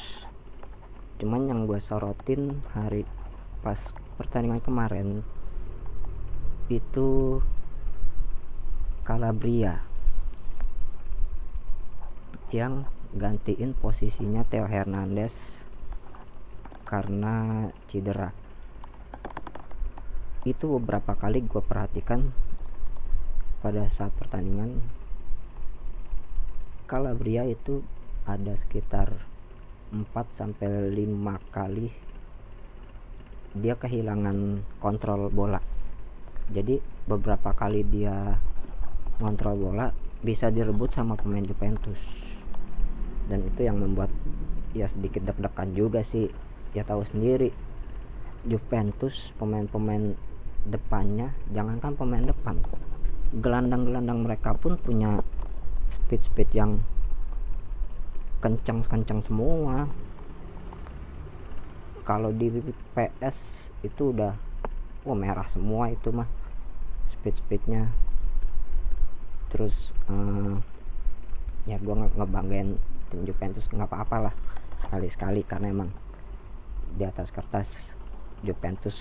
[1.19, 3.03] Cuman yang gue sorotin hari
[3.61, 3.79] pas
[4.15, 5.21] pertandingan kemarin
[6.67, 7.39] itu
[9.07, 9.83] Calabria
[12.51, 15.35] yang gantiin posisinya Theo Hernandez
[16.87, 18.31] karena cedera.
[20.47, 22.31] Itu beberapa kali gue perhatikan
[23.59, 24.79] pada saat pertandingan
[26.87, 27.83] Calabria itu
[28.23, 29.11] ada sekitar
[29.91, 30.07] 4
[30.39, 31.03] sampai 5
[31.51, 31.91] kali
[33.59, 35.59] dia kehilangan kontrol bola.
[36.47, 38.39] Jadi beberapa kali dia
[39.19, 39.91] ngontrol bola
[40.23, 41.99] bisa direbut sama pemain Juventus.
[43.27, 44.07] Dan itu yang membuat
[44.71, 46.31] ya sedikit deg-degan juga sih.
[46.71, 47.51] Ya tahu sendiri
[48.47, 50.15] Juventus pemain-pemain
[50.67, 52.59] depannya jangankan pemain depan
[53.39, 55.19] gelandang-gelandang mereka pun punya
[55.91, 56.81] speed-speed yang
[58.39, 59.89] kencang-kencang semua.
[62.07, 62.47] Kalau di
[62.95, 63.37] PS
[63.83, 64.33] itu udah
[65.03, 66.27] wah merah semua itu mah
[67.11, 67.91] speed-speednya.
[69.51, 69.75] Terus
[70.07, 70.59] uh,
[71.67, 72.79] ya gue nge ngebanggain
[73.11, 74.35] tim Juventus nggak apa-apa lah
[74.87, 75.89] sekali-sekali karena emang
[76.95, 77.67] di atas kertas
[78.39, 78.95] Juventus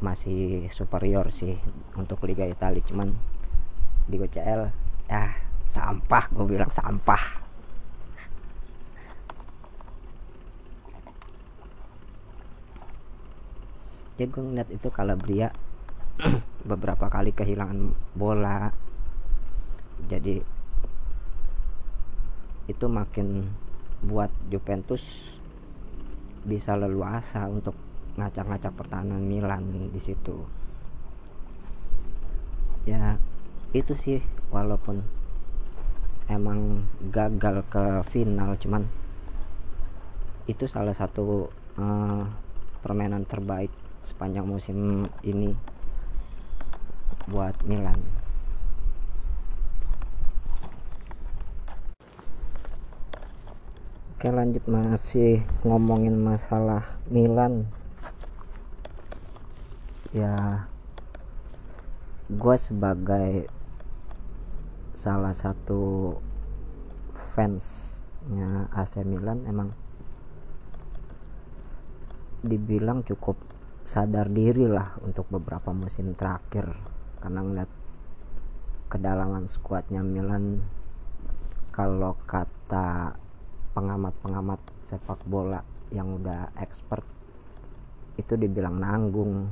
[0.00, 1.56] masih superior sih
[1.96, 3.12] untuk Liga Italia cuman
[4.10, 4.62] di UCL
[5.06, 5.30] ya
[5.70, 7.22] sampah gue bilang sampah.
[14.18, 15.48] Jadi gue ngeliat itu Calabria
[16.70, 18.68] beberapa kali kehilangan bola.
[20.10, 20.42] Jadi
[22.68, 23.48] itu makin
[24.04, 25.00] buat Juventus
[26.44, 27.72] bisa leluasa untuk
[28.20, 30.44] ngacak-ngacak pertahanan Milan di situ.
[32.84, 33.16] Ya
[33.70, 34.18] itu sih
[34.50, 35.06] walaupun
[36.26, 36.82] emang
[37.14, 38.86] gagal ke final cuman
[40.50, 41.46] itu salah satu
[41.78, 42.26] uh,
[42.82, 43.70] permainan terbaik
[44.02, 45.54] sepanjang musim ini
[47.30, 48.00] buat Milan.
[54.18, 57.70] Oke lanjut masih ngomongin masalah Milan.
[60.10, 60.66] Ya
[62.26, 63.46] gue sebagai
[65.00, 66.12] salah satu
[67.32, 69.72] fansnya AC Milan emang
[72.44, 73.40] dibilang cukup
[73.80, 76.68] sadar diri lah untuk beberapa musim terakhir.
[77.16, 77.70] Karena ngeliat
[78.92, 80.60] kedalaman skuadnya Milan
[81.72, 83.16] kalau kata
[83.72, 85.64] pengamat-pengamat sepak bola
[85.96, 87.08] yang udah expert
[88.20, 89.48] itu dibilang nanggung.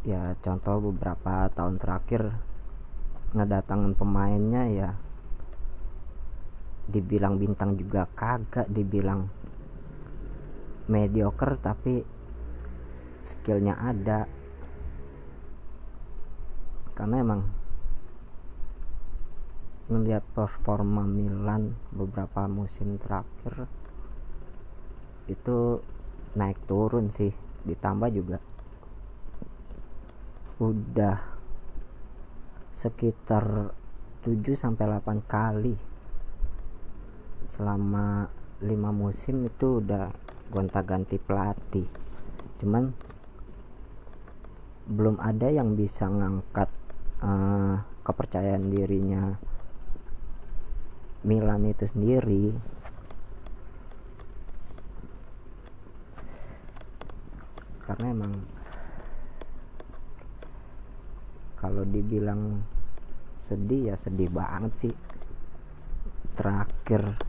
[0.00, 2.48] Ya contoh beberapa tahun terakhir
[3.34, 4.90] ngedatangin pemainnya ya.
[6.90, 9.30] Dibilang bintang juga kagak dibilang
[10.90, 12.02] mediocre tapi
[13.22, 14.26] skillnya ada.
[16.98, 17.42] Karena emang
[19.90, 23.66] ngelihat performa Milan beberapa musim terakhir
[25.30, 25.78] itu
[26.34, 27.30] naik turun sih.
[27.66, 28.38] Ditambah juga
[30.60, 31.39] udah
[32.80, 33.76] sekitar
[34.24, 35.76] 7 sampai 8 kali
[37.44, 38.32] selama
[38.64, 40.08] 5 musim itu udah
[40.48, 41.84] gonta-ganti pelatih.
[42.56, 42.96] Cuman
[44.88, 46.72] belum ada yang bisa ngangkat
[47.20, 49.36] uh, kepercayaan dirinya
[51.20, 52.56] Milan itu sendiri.
[57.84, 58.59] Karena emang
[61.60, 62.64] kalau dibilang
[63.46, 64.94] sedih ya sedih banget sih.
[66.34, 67.20] Terakhir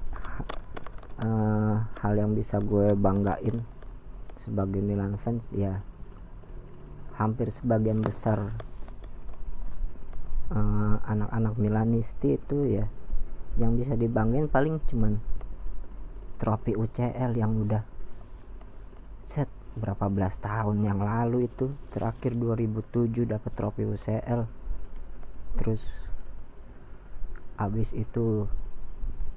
[1.22, 3.62] uh, hal yang bisa gue banggain
[4.42, 5.86] sebagai Milan fans ya
[7.14, 8.58] hampir sebagian besar
[10.50, 12.86] uh, anak-anak Milanisti itu ya
[13.62, 15.22] yang bisa dibanggain paling cuman
[16.42, 17.86] trofi UCL yang udah
[19.22, 24.44] set berapa belas tahun yang lalu itu terakhir 2007 dapat trofi UCL
[25.56, 25.84] terus
[27.56, 28.50] abis itu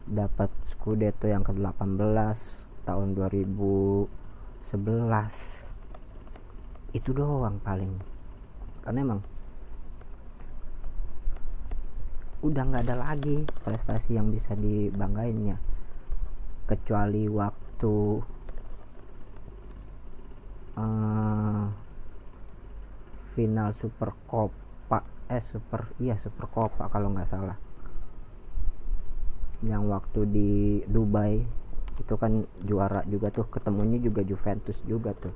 [0.04, 2.38] dapat Scudetto yang ke-18
[2.84, 4.08] tahun 2011
[6.94, 7.90] itu doang paling.
[8.86, 9.20] Karena emang
[12.44, 15.56] udah nggak ada lagi prestasi yang bisa dibanggainnya.
[16.68, 18.24] Kecuali waktu
[20.78, 21.66] uh,
[23.34, 25.02] final Super Copa.
[25.30, 27.58] Eh Super iya Super Copa kalau nggak salah.
[29.64, 30.52] Yang waktu di
[30.84, 31.40] Dubai
[31.94, 35.34] itu kan juara juga tuh ketemunya juga Juventus juga tuh.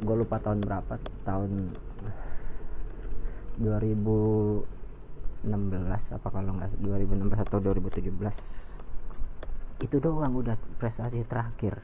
[0.00, 0.96] Gue lupa tahun berapa
[1.28, 1.76] tahun
[3.60, 5.44] 2016
[6.16, 8.69] apa kalau nggak 2016 atau 2017
[9.80, 11.80] itu doang udah prestasi terakhir.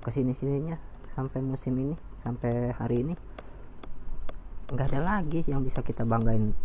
[0.00, 0.80] Ke sini sininya
[1.12, 1.94] sampai musim ini
[2.24, 3.14] sampai hari ini
[4.68, 6.56] nggak ada lagi yang bisa kita banggain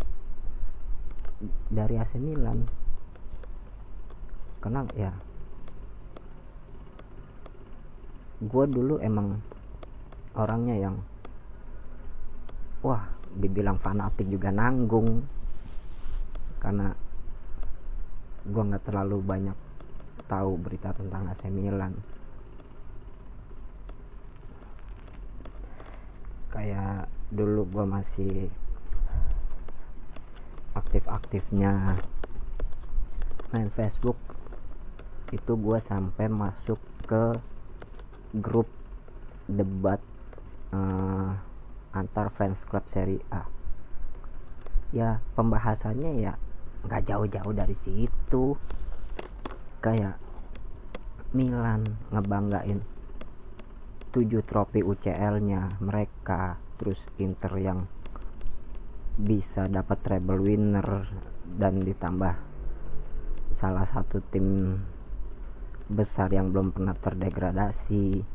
[1.67, 2.63] dari AC Milan.
[4.63, 5.11] Karena ya
[8.43, 9.39] gue dulu emang
[10.35, 10.95] orangnya yang
[12.79, 15.27] wah dibilang fanatik juga nanggung.
[16.63, 16.92] Karena
[18.43, 19.57] gue nggak terlalu banyak
[20.27, 21.95] tahu berita tentang AC Milan.
[26.51, 28.33] Kayak dulu gue masih
[30.73, 32.01] aktif-aktifnya
[33.53, 34.17] main Facebook
[35.33, 36.77] itu gue sampai masuk
[37.09, 37.37] ke
[38.37, 38.69] grup
[39.49, 40.01] debat
[40.73, 41.37] uh,
[41.93, 43.45] antar fans klub Serie A.
[44.93, 46.37] Ya pembahasannya ya
[46.87, 48.55] nggak jauh-jauh dari situ.
[49.83, 50.19] Kayak
[51.33, 52.85] Milan ngebanggain
[54.13, 56.61] 7 trofi UCL nya mereka.
[56.77, 57.79] Terus Inter yang
[59.17, 61.05] bisa dapat treble winner
[61.45, 62.33] dan ditambah
[63.53, 64.77] salah satu tim
[65.89, 68.25] besar yang belum pernah terdegradasi.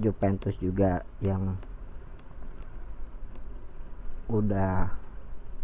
[0.00, 1.60] Juventus juga yang
[4.30, 4.99] udah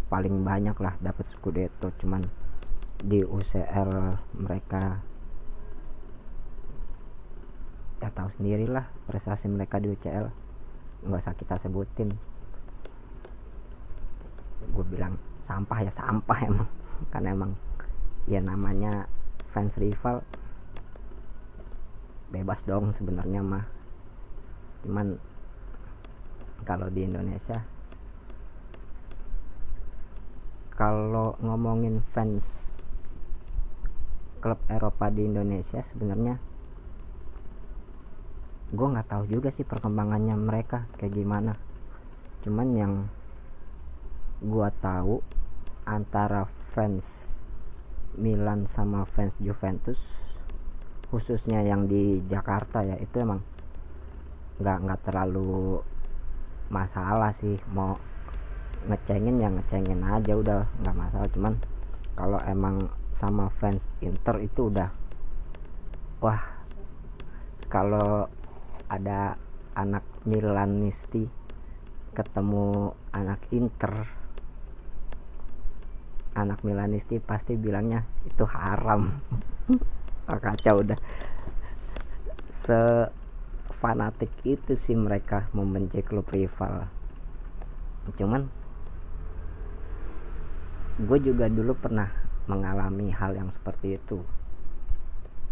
[0.07, 2.27] paling banyak lah dapat Scudetto cuman
[3.03, 3.91] di UCL
[4.39, 5.03] mereka
[8.01, 10.47] ya tahu sendirilah prestasi mereka di UCL
[11.07, 12.15] nggak usah kita sebutin.
[14.73, 16.69] Gue bilang sampah ya sampah emang
[17.13, 17.53] karena emang
[18.27, 19.07] ya namanya
[19.55, 20.23] fans rival.
[22.31, 23.65] Bebas dong sebenarnya mah.
[24.83, 25.17] Cuman
[26.67, 27.63] kalau di Indonesia
[30.77, 32.45] kalau ngomongin fans
[34.45, 36.37] klub Eropa di Indonesia sebenarnya
[38.77, 41.57] gue nggak tahu juga sih perkembangannya mereka kayak gimana.
[42.45, 42.95] Cuman yang
[44.45, 45.24] gue tahu
[45.89, 46.45] antara
[46.77, 47.09] fans
[48.20, 49.99] Milan sama fans Juventus
[51.09, 53.41] khususnya yang di Jakarta ya itu emang
[54.61, 55.81] nggak nggak terlalu
[56.68, 57.57] masalah sih.
[57.72, 57.97] Mau
[58.85, 61.29] ngecengin ya ngecengin aja udah nggak masalah.
[61.33, 61.55] Cuman
[62.12, 64.93] kalau emang sama fans Inter itu udah
[66.20, 66.41] wah
[67.72, 68.29] kalau
[68.93, 69.41] ada
[69.72, 71.24] anak Milanisti
[72.12, 74.09] ketemu anak Inter
[76.37, 79.16] anak Milanisti pasti bilangnya itu haram.
[80.29, 81.01] Oh, kacau udah
[82.68, 82.81] se
[83.81, 86.89] fanatik itu sih mereka membenci klub rival.
[88.20, 88.53] Cuman
[90.97, 92.09] gue juga dulu pernah
[92.47, 94.23] mengalami hal yang seperti itu.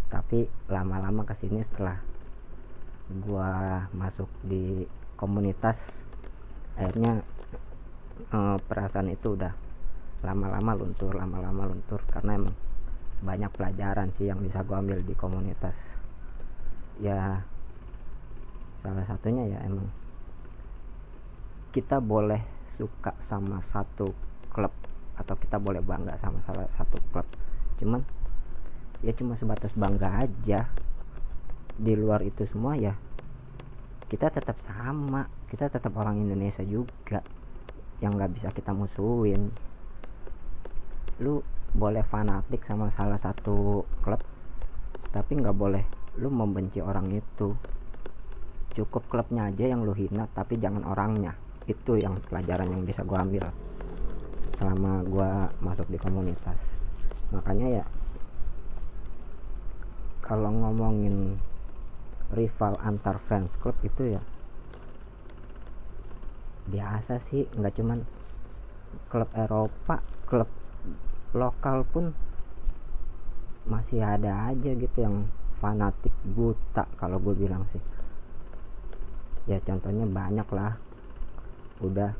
[0.07, 1.99] Tapi lama-lama ke sini setelah
[3.05, 4.81] gua masuk di
[5.13, 5.77] komunitas
[6.73, 7.21] akhirnya
[8.33, 9.53] eh, perasaan itu udah
[10.25, 12.01] lama-lama luntur lama-lama luntur.
[12.07, 12.55] Karena emang
[13.21, 15.75] banyak pelajaran sih yang bisa gua ambil di komunitas.
[16.97, 17.43] Ya
[18.79, 19.91] salah satunya ya emang
[21.75, 22.39] kita boleh
[22.79, 24.15] suka sama satu
[24.47, 24.71] klub
[25.15, 27.27] atau kita boleh bangga sama salah satu klub.
[27.79, 28.01] Cuman
[29.03, 30.67] ya cuma sebatas bangga aja.
[31.75, 32.95] Di luar itu semua ya
[34.05, 35.27] kita tetap sama.
[35.49, 37.21] Kita tetap orang Indonesia juga
[38.03, 39.49] yang nggak bisa kita musuhin.
[41.23, 41.39] Lu
[41.75, 44.23] boleh fanatik sama salah satu klub
[45.11, 45.83] tapi nggak boleh
[46.19, 47.55] lu membenci orang itu.
[48.75, 51.35] Cukup klubnya aja yang lu hina tapi jangan orangnya.
[51.65, 53.47] Itu yang pelajaran yang bisa gua ambil
[54.55, 56.57] selama gua masuk di komunitas.
[57.31, 57.85] Makanya ya
[60.25, 61.37] kalau ngomongin
[62.33, 64.21] rival antar fans club itu ya
[66.65, 68.01] biasa sih nggak cuman
[69.13, 70.49] klub Eropa klub
[71.37, 72.09] lokal pun
[73.69, 75.29] masih ada aja gitu yang
[75.61, 77.81] fanatik buta kalau gue bilang sih.
[79.45, 80.77] Ya contohnya banyak lah
[81.81, 82.17] udah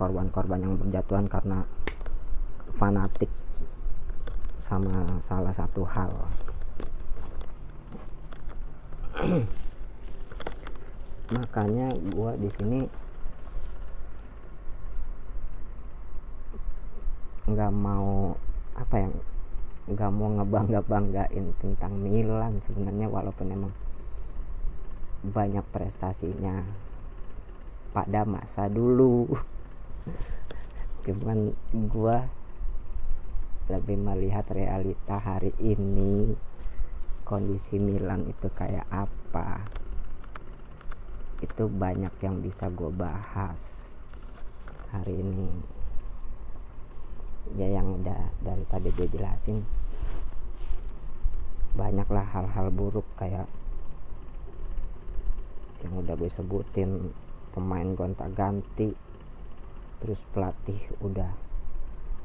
[0.00, 1.68] korban-korban uh, yang berjatuhan karena
[2.80, 3.28] fanatik
[4.60, 6.12] sama salah satu hal.
[11.36, 12.80] Makanya gua di sini
[17.50, 18.38] nggak mau
[18.78, 19.12] apa yang
[19.90, 23.74] nggak mau ngebangga banggain tentang Milan sebenarnya walaupun emang
[25.26, 26.62] banyak prestasinya
[27.90, 29.26] pada masa dulu.
[31.06, 31.54] Cuman
[31.90, 32.28] gua
[33.70, 36.34] lebih melihat realita hari ini.
[37.22, 39.62] Kondisi Milan itu kayak apa?
[41.38, 43.62] Itu banyak yang bisa gue bahas
[44.90, 45.46] hari ini.
[47.54, 49.62] Ya yang udah dari tadi gue jelasin.
[51.78, 53.46] Banyaklah hal-hal buruk kayak
[55.86, 57.14] yang udah gue sebutin
[57.50, 58.94] pemain gonta ganti
[60.00, 61.28] terus pelatih udah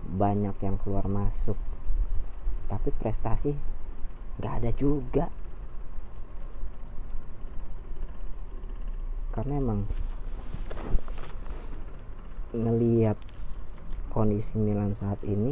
[0.05, 1.57] banyak yang keluar masuk.
[2.69, 3.57] Tapi prestasi
[4.39, 5.25] nggak ada juga.
[9.35, 9.83] Karena emang
[12.55, 13.19] ngelihat
[14.15, 15.51] kondisi Milan saat ini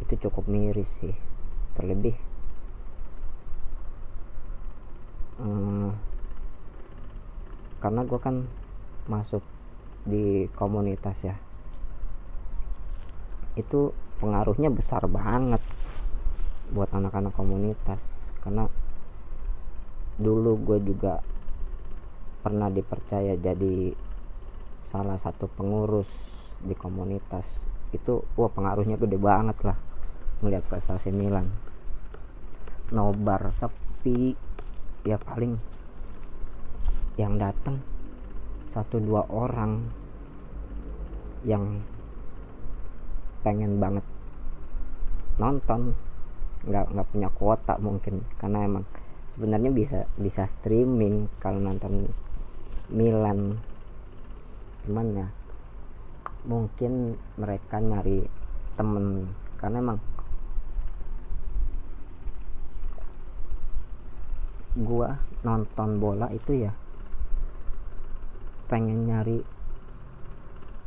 [0.00, 1.12] itu cukup miris sih.
[1.76, 2.16] Terlebih
[5.40, 6.09] hmm,
[7.80, 8.44] karena gue kan
[9.08, 9.40] masuk
[10.04, 11.36] di komunitas ya.
[13.56, 15.64] Itu pengaruhnya besar banget
[16.70, 18.00] buat anak-anak komunitas.
[18.44, 18.68] Karena
[20.20, 21.24] dulu gue juga
[22.44, 23.96] pernah dipercaya jadi
[24.84, 26.08] salah satu pengurus
[26.60, 27.48] di komunitas.
[27.96, 29.76] Itu wah pengaruhnya gede banget lah
[30.44, 31.48] melihat prestasi Milan.
[32.92, 34.36] Nobar sepi
[35.04, 35.56] ya paling
[37.20, 37.84] yang datang.
[38.72, 39.84] Satu dua orang
[41.44, 41.84] yang
[43.44, 44.04] pengen banget
[45.36, 45.92] nonton.
[46.64, 48.84] Nggak nggak punya kuota mungkin karena emang
[49.32, 52.08] sebenarnya bisa bisa streaming kalau nonton
[52.88, 53.60] Milan.
[54.84, 55.28] Cuman ya
[56.48, 58.24] mungkin mereka nyari
[58.80, 59.28] temen
[59.60, 60.00] karena emang
[64.80, 66.72] gua nonton bola itu ya
[68.70, 69.42] pengen nyari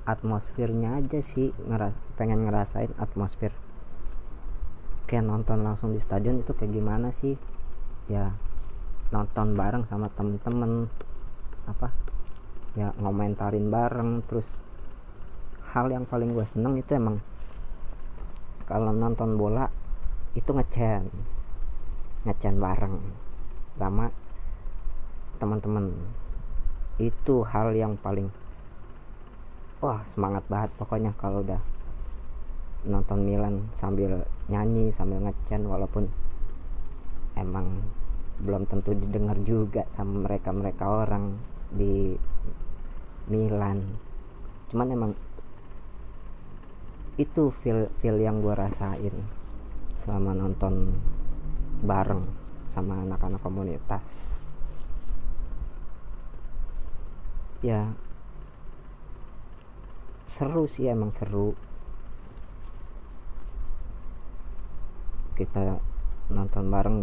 [0.08, 3.52] atmosfernya aja sih ngeras pengen ngerasain atmosfer.
[5.04, 7.36] Kayak nonton langsung di stadion itu kayak gimana sih?
[8.08, 8.32] Ya
[9.12, 10.88] nonton bareng sama temen-temen
[11.68, 11.94] apa
[12.74, 14.48] ya ngomentarin bareng terus
[15.76, 17.22] hal yang paling gue seneng itu emang
[18.66, 19.70] kalau nonton bola
[20.34, 21.14] itu ngecen
[22.26, 22.98] ngecen bareng
[23.78, 24.10] sama
[25.38, 25.94] teman-teman
[27.02, 28.30] itu hal yang paling
[29.82, 31.62] wah semangat banget pokoknya kalau udah
[32.84, 36.12] nonton Milan sambil nyanyi sambil ngecen walaupun
[37.40, 37.82] emang
[38.44, 41.38] belum tentu didengar juga sama mereka-mereka orang
[41.72, 42.18] di
[43.32, 43.80] Milan.
[44.68, 45.12] Cuman emang
[47.16, 49.14] itu feel feel yang gue rasain
[49.96, 50.98] selama nonton
[51.86, 52.26] bareng
[52.68, 54.34] sama anak-anak komunitas
[57.64, 57.96] ya.
[60.28, 61.56] Seru sih emang seru.
[65.40, 65.80] Kita
[66.28, 67.00] nonton bareng.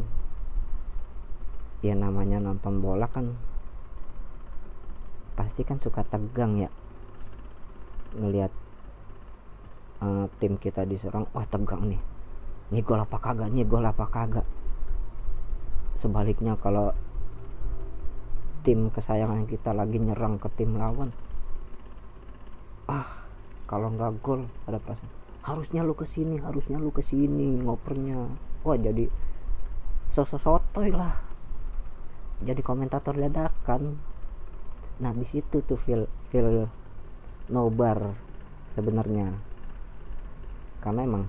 [1.81, 3.41] Ya namanya nonton bola kan
[5.33, 6.69] pasti kan suka tegang ya.
[8.21, 8.53] Ngelihat
[10.05, 12.03] uh, tim kita diserang wah tegang nih.
[12.71, 13.49] Ini gol apa kagak?
[13.49, 14.45] Nih gol apa kagak?
[15.97, 16.93] Sebaliknya kalau
[18.61, 21.11] tim kesayangan kita lagi nyerang ke tim lawan.
[22.91, 23.25] Ah
[23.71, 28.29] kalau nggak gol ada perasaan harusnya lu ke sini harusnya lu ke sini ngopernya.
[28.61, 29.09] Wah jadi
[30.13, 31.17] sosok sotoy lah.
[32.45, 33.97] Jadi komentator dadakan.
[35.01, 36.69] Nah di situ tuh feel feel
[37.49, 38.13] nobar
[38.69, 39.33] sebenarnya.
[40.81, 41.25] Karena emang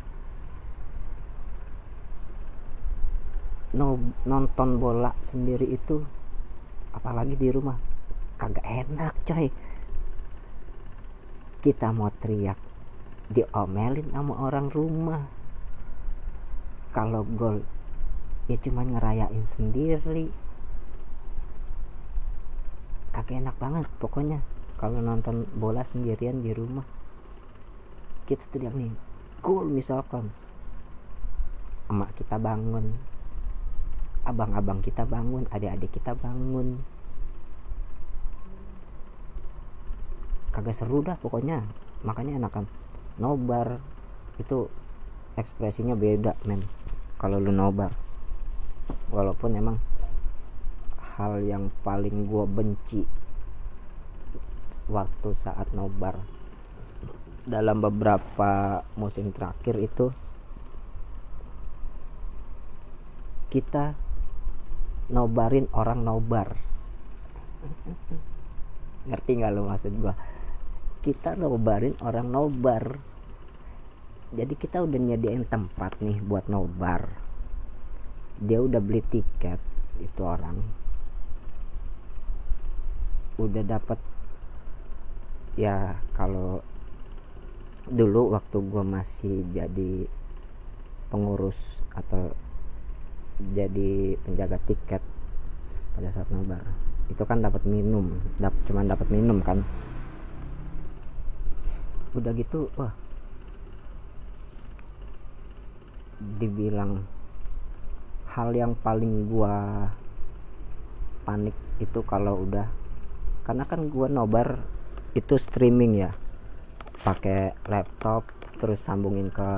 [3.76, 3.96] no,
[4.28, 6.04] nonton bola sendiri itu
[6.96, 7.78] apalagi di rumah.
[8.36, 9.48] Kagak enak coy.
[11.62, 12.58] Kita mau teriak
[13.30, 15.24] diomelin sama orang rumah.
[16.92, 17.64] Kalau gol
[18.50, 20.28] ya cuman ngerayain sendiri.
[23.14, 24.42] Kagak enak banget pokoknya
[24.82, 26.84] kalau nonton bola sendirian di rumah.
[28.26, 28.92] Kita teriak nih
[29.46, 30.34] gol misalkan.
[31.92, 33.11] Emak kita bangun
[34.22, 36.78] abang-abang kita bangun adik-adik kita bangun.
[40.52, 41.64] Kagak seru dah pokoknya.
[42.04, 42.68] Makanya enakan
[43.18, 43.80] nobar.
[44.38, 44.68] Itu
[45.40, 46.66] ekspresinya beda men
[47.18, 47.94] kalau lu nobar.
[49.14, 49.78] Walaupun emang
[51.16, 53.02] hal yang paling gue benci
[54.92, 56.20] waktu saat nobar.
[57.42, 60.14] Dalam beberapa musim terakhir itu
[63.52, 63.98] kita
[65.12, 66.56] nobarin orang nobar.
[69.06, 70.14] Ngerti nggak lo maksud gue
[71.02, 73.02] kita nobarin orang nobar.
[74.32, 77.10] Jadi kita udah nyediain tempat nih buat nobar.
[78.40, 79.60] Dia udah beli tiket
[80.00, 80.62] itu orang.
[83.36, 84.00] Udah dapat
[85.60, 86.64] ya kalau
[87.90, 90.06] dulu waktu gue masih jadi
[91.12, 91.58] pengurus
[91.92, 92.32] atau
[93.58, 95.04] jadi penjaga tiket
[95.98, 96.64] pada saat nobar.
[97.12, 99.66] Itu kan dapat minum dap cuman dapat minum kan.
[102.16, 102.94] Udah gitu wah.
[106.38, 107.04] Dibilang
[108.32, 109.90] hal yang paling gua
[111.28, 112.70] panik itu kalau udah
[113.44, 114.62] karena kan gua nobar
[115.18, 116.12] itu streaming ya.
[117.02, 118.30] Pakai laptop
[118.62, 119.50] terus sambungin ke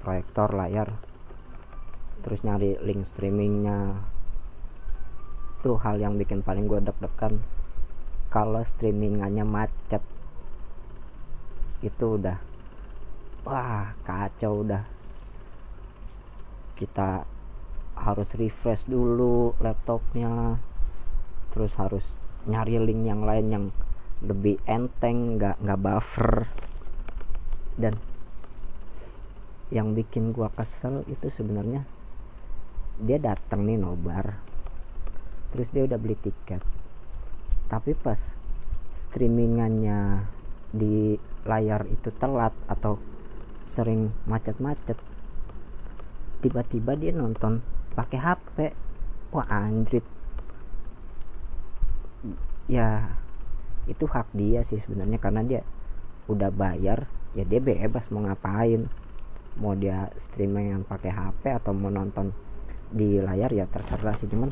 [0.00, 1.09] proyektor layar
[2.20, 4.00] terus nyari link streamingnya.
[5.60, 7.40] Itu hal yang bikin paling gue deg-degan.
[8.32, 10.04] Kalau streamingannya macet.
[11.80, 12.38] Itu udah
[13.44, 14.84] wah kacau udah.
[16.76, 17.24] Kita
[17.96, 20.60] harus refresh dulu laptopnya.
[21.52, 22.04] Terus harus
[22.48, 23.64] nyari link yang lain yang
[24.20, 26.48] lebih enteng nggak nggak buffer.
[27.80, 27.96] Dan
[29.70, 31.86] yang bikin gua kesel itu sebenarnya
[33.00, 34.38] dia datang nih nobar.
[35.50, 36.62] Terus dia udah beli tiket.
[37.66, 38.18] Tapi pas
[38.94, 40.28] streamingannya
[40.70, 43.00] di layar itu telat atau
[43.66, 44.98] sering macet-macet
[46.40, 47.60] tiba-tiba dia nonton
[47.92, 48.56] pakai HP
[49.30, 50.04] wah anjrit.
[52.66, 53.16] Ya
[53.88, 55.62] itu hak dia sih sebenarnya karena dia
[56.28, 58.88] udah bayar ya dia bebas mau ngapain.
[59.60, 62.32] Mau dia streaming yang pakai HP atau mau nonton
[62.90, 64.50] di layar ya terserah sih cuman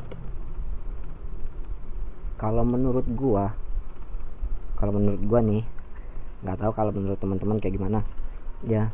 [2.39, 3.51] kalau menurut gua
[4.79, 5.63] kalau menurut gua nih
[6.39, 7.99] nggak tahu kalau menurut teman-teman kayak gimana.
[8.63, 8.91] Ya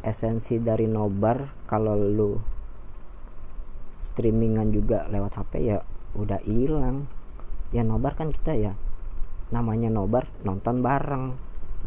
[0.00, 2.40] esensi dari nobar kalau lu
[4.00, 5.82] streamingan juga lewat HP ya
[6.14, 7.10] udah hilang.
[7.74, 8.72] Ya nobar kan kita ya
[9.50, 11.34] namanya nobar nonton bareng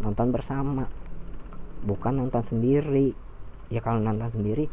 [0.04, 0.92] nonton bersama
[1.88, 3.16] bukan nonton sendiri.
[3.72, 4.68] Ya kalau nonton sendiri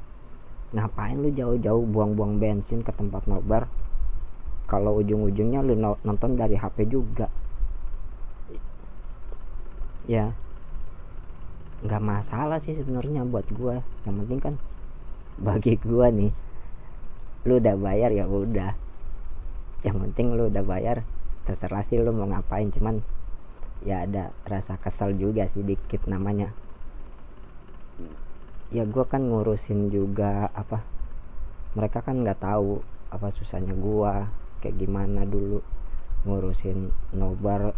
[0.71, 3.67] ngapain lu jauh-jauh buang-buang bensin ke tempat nobar?
[4.71, 7.27] Kalau ujung-ujungnya lu nonton dari HP juga.
[10.07, 10.31] Ya.
[11.83, 13.83] Nggak masalah sih sebenarnya buat gua.
[14.07, 14.55] Yang penting kan
[15.43, 16.31] bagi gua nih.
[17.49, 18.79] Lu udah bayar ya udah.
[19.83, 21.03] Yang penting lu udah bayar
[21.51, 22.71] terserah sih lu mau ngapain.
[22.71, 23.03] Cuman
[23.83, 26.53] ya ada rasa kesel juga sih dikit namanya
[28.71, 30.87] ya gue kan ngurusin juga apa
[31.75, 34.13] mereka kan nggak tahu apa susahnya gue
[34.63, 35.63] kayak gimana dulu
[36.25, 37.73] ngurusin nobar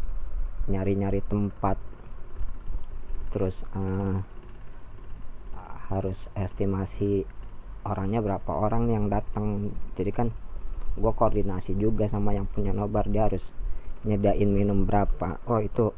[0.66, 1.78] nyari-nyari tempat.
[3.32, 4.20] Terus uh,
[5.88, 7.24] harus estimasi
[7.82, 9.72] orangnya berapa orang yang datang.
[9.97, 10.28] Jadi kan
[10.99, 13.43] gue koordinasi juga sama yang punya nobar dia harus
[14.05, 15.40] nyedain minum berapa.
[15.49, 15.95] Oh itu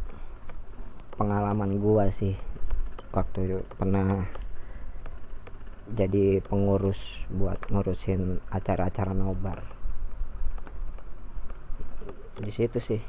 [1.16, 2.34] pengalaman gue sih
[3.14, 4.26] waktu pernah
[5.92, 6.96] jadi pengurus
[7.28, 9.60] buat ngurusin acara-acara nobar.
[12.40, 13.02] Di situ sih.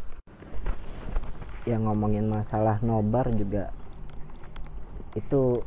[1.66, 3.72] Yang ngomongin masalah nobar juga
[5.16, 5.64] itu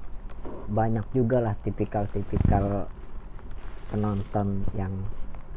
[0.69, 2.93] banyak juga lah tipikal-tipikal
[3.89, 4.93] penonton yang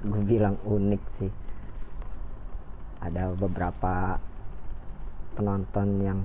[0.07, 1.31] gue bilang unik sih.
[3.03, 4.15] Ada beberapa
[5.35, 6.19] penonton yang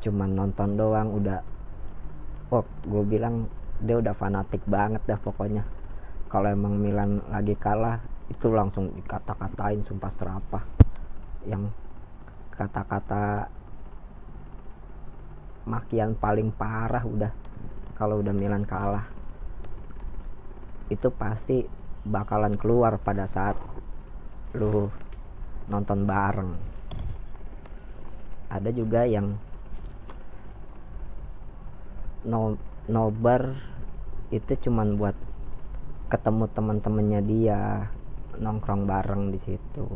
[0.00, 1.40] cuman nonton doang udah
[2.50, 3.46] oh gue bilang
[3.80, 5.64] dia udah fanatik banget dah pokoknya.
[6.30, 7.98] Kalau emang Milan lagi kalah
[8.30, 10.64] itu langsung dikata-katain sumpah serapah.
[11.46, 11.72] Yang
[12.54, 13.48] kata-kata
[15.66, 17.32] makian paling parah udah
[17.94, 19.06] kalau udah Milan kalah.
[20.90, 21.64] Itu pasti
[22.04, 23.54] bakalan keluar pada saat
[24.58, 24.90] lu
[25.70, 26.52] nonton bareng.
[28.50, 29.38] Ada juga yang
[32.26, 32.60] no
[32.90, 33.56] nobar
[34.30, 35.16] itu cuman buat
[36.10, 37.60] ketemu teman-temannya dia
[38.38, 39.86] nongkrong bareng di situ.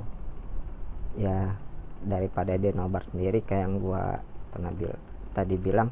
[1.18, 1.58] Ya
[2.04, 4.20] daripada dia nobar sendiri kayak yang gua
[4.52, 4.92] pernah bil
[5.34, 5.90] tadi bilang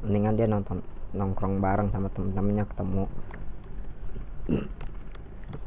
[0.00, 0.80] mendingan dia nonton
[1.12, 3.04] nongkrong bareng sama temen-temennya ketemu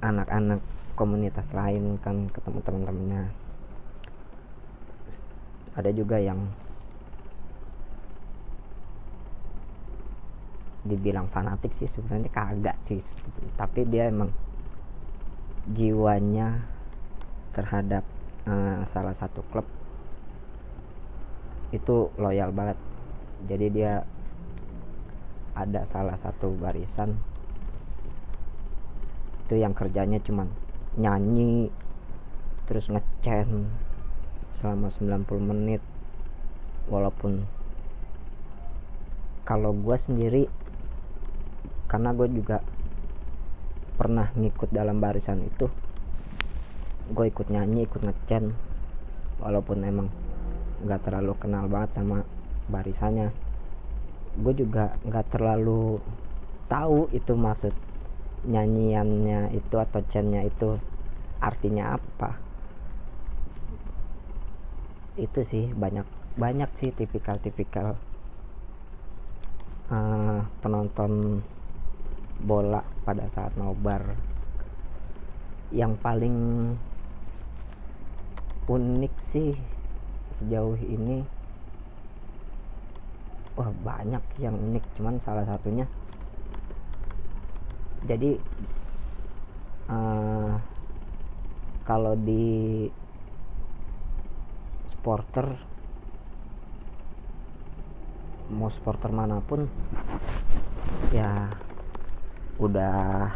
[0.10, 0.60] anak-anak
[0.98, 3.24] komunitas lain kan ketemu temen-temennya
[5.76, 6.40] ada juga yang
[10.86, 13.02] dibilang fanatik sih sebenarnya kagak sih.
[13.58, 14.30] Tapi dia emang
[15.74, 16.62] jiwanya
[17.58, 18.06] terhadap
[18.46, 19.66] uh, salah satu klub
[21.74, 22.78] itu loyal banget.
[23.50, 24.06] Jadi dia
[25.58, 27.18] ada salah satu barisan
[29.46, 30.50] itu yang kerjanya cuman
[30.98, 31.70] nyanyi
[32.66, 33.70] terus ngecen
[34.62, 35.82] selama 90 menit.
[36.86, 37.50] Walaupun
[39.46, 40.46] kalau gue sendiri
[41.96, 42.60] karena gue juga
[43.96, 45.72] pernah ngikut dalam barisan itu.
[47.08, 48.52] Gue ikut nyanyi ikut ngecen.
[49.40, 50.12] Walaupun emang
[50.84, 52.28] nggak terlalu kenal banget sama
[52.68, 53.32] barisannya.
[54.36, 56.04] Gue juga nggak terlalu
[56.68, 57.72] tahu itu maksud
[58.44, 60.76] nyanyiannya itu atau chantnya itu
[61.40, 62.36] artinya apa.
[65.16, 66.04] Itu sih banyak
[66.36, 67.96] banyak sih tipikal-tipikal
[69.88, 71.40] uh, penonton
[72.42, 74.18] bola pada saat nobar.
[75.72, 76.38] Yang paling
[78.66, 79.54] unik sih
[80.42, 81.22] sejauh ini
[83.56, 85.88] wah banyak yang unik cuman salah satunya.
[88.06, 88.38] Jadi
[89.90, 90.54] uh,
[91.86, 92.86] kalau di
[94.94, 95.54] supporter
[98.50, 99.66] mau supporter mana pun
[101.10, 101.50] ya
[102.56, 103.32] udah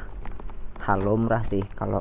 [0.80, 2.00] halumrah sih kalau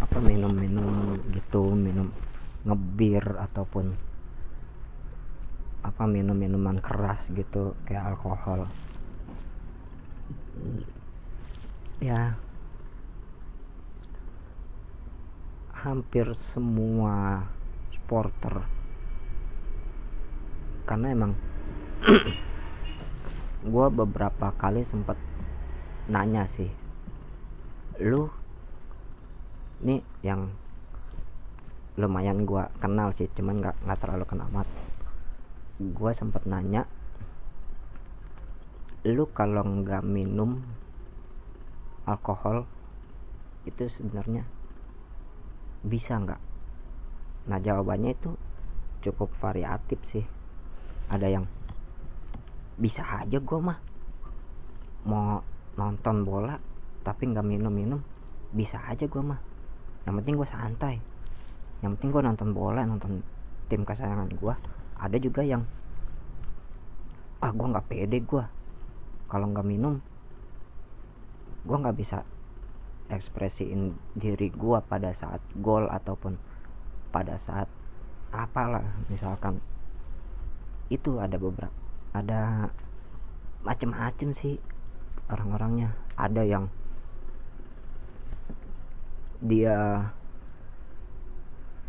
[0.00, 2.08] apa minum-minum gitu minum
[2.64, 3.92] ngebir ataupun
[5.84, 8.64] apa minum minuman keras gitu kayak alkohol.
[12.00, 12.40] Ya
[15.84, 17.44] hampir semua
[17.92, 18.64] supporter
[20.88, 21.32] karena emang
[23.64, 25.16] gue beberapa kali sempet
[26.12, 26.68] nanya sih
[28.04, 28.28] lu
[29.84, 30.52] nih yang
[31.94, 34.66] lumayan gue kenal sih cuman nggak nggak terlalu kenal amat.
[35.78, 36.90] Gue sempet nanya
[39.06, 40.64] lu kalau nggak minum
[42.02, 42.66] alkohol
[43.62, 44.42] itu sebenarnya
[45.86, 46.42] bisa nggak?
[47.46, 48.34] Nah jawabannya itu
[49.06, 50.26] cukup variatif sih.
[51.06, 51.46] Ada yang
[52.78, 53.78] bisa aja gue mah.
[55.04, 55.42] Mau
[55.74, 56.56] nonton bola
[57.04, 58.00] tapi nggak minum-minum
[58.54, 59.40] bisa aja gue mah.
[60.06, 60.94] Yang penting gue santai.
[61.82, 63.20] Yang penting gue nonton bola nonton
[63.68, 64.54] tim kesayangan gue
[65.00, 65.64] ada juga yang
[67.40, 68.44] ah gue nggak pede gue
[69.28, 70.00] kalau nggak minum
[71.64, 72.24] gue nggak bisa
[73.12, 76.40] ekspresiin diri gue pada saat gol ataupun
[77.12, 77.68] pada saat
[78.32, 79.60] apalah misalkan.
[80.88, 81.83] Itu ada beberapa
[82.14, 82.70] ada
[83.66, 84.54] macem-macem sih
[85.26, 85.92] orang-orangnya.
[86.14, 86.70] Ada yang
[89.42, 90.08] dia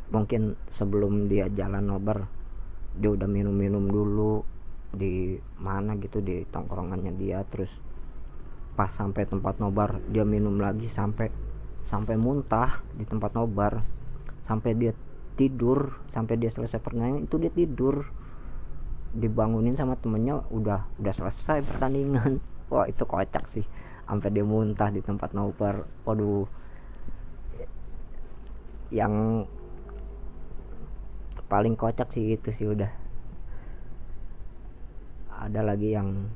[0.09, 2.27] mungkin sebelum dia jalan nobar
[2.95, 4.43] dia udah minum-minum dulu
[4.95, 7.45] di mana gitu di tongkrongannya dia.
[7.53, 7.69] Terus
[8.73, 11.29] pas sampai tempat nobar dia minum lagi sampai
[11.87, 13.85] sampai muntah di tempat nobar.
[14.45, 14.93] Sampai dia
[15.35, 18.07] tidur sampai dia selesai pertandingan itu dia tidur
[19.15, 22.43] dibangunin sama temennya udah udah selesai pertandingan.
[22.71, 23.63] Wah itu kocak sih.
[24.05, 26.45] Sampai dia muntah di tempat nobar waduh.
[28.91, 29.47] Yang
[31.47, 32.91] paling kocak sih itu sih udah.
[35.47, 36.27] Ada lagi yang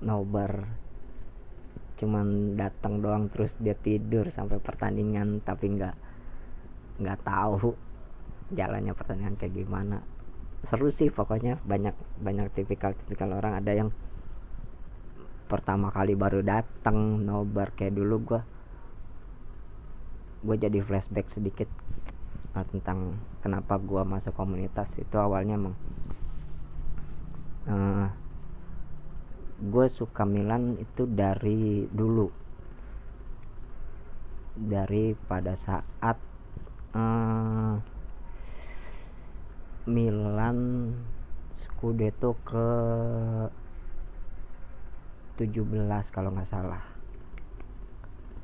[0.00, 0.62] nobar.
[1.98, 5.94] Cuman datang doang terus dia tidur sampai pertandingan tapi nggak
[7.02, 7.74] nggak tahu
[8.52, 10.04] jalannya pertandingan kayak gimana
[10.70, 13.58] seru sih pokoknya banyak banyak tipikal tipikal orang.
[13.58, 13.90] Ada yang
[15.50, 18.40] pertama kali baru datang nobar kayak dulu gua
[20.42, 21.70] gue jadi flashback sedikit
[22.58, 24.90] uh, tentang kenapa gua masuk komunitas.
[24.98, 25.76] Itu awalnya emang
[27.70, 28.08] uh,
[29.62, 32.26] gue suka Milan itu dari dulu.
[34.52, 36.18] Dari pada saat
[36.92, 37.78] uh,
[39.82, 40.94] Milan
[41.58, 42.68] Scudetto ke
[45.42, 46.82] 17 kalau nggak salah.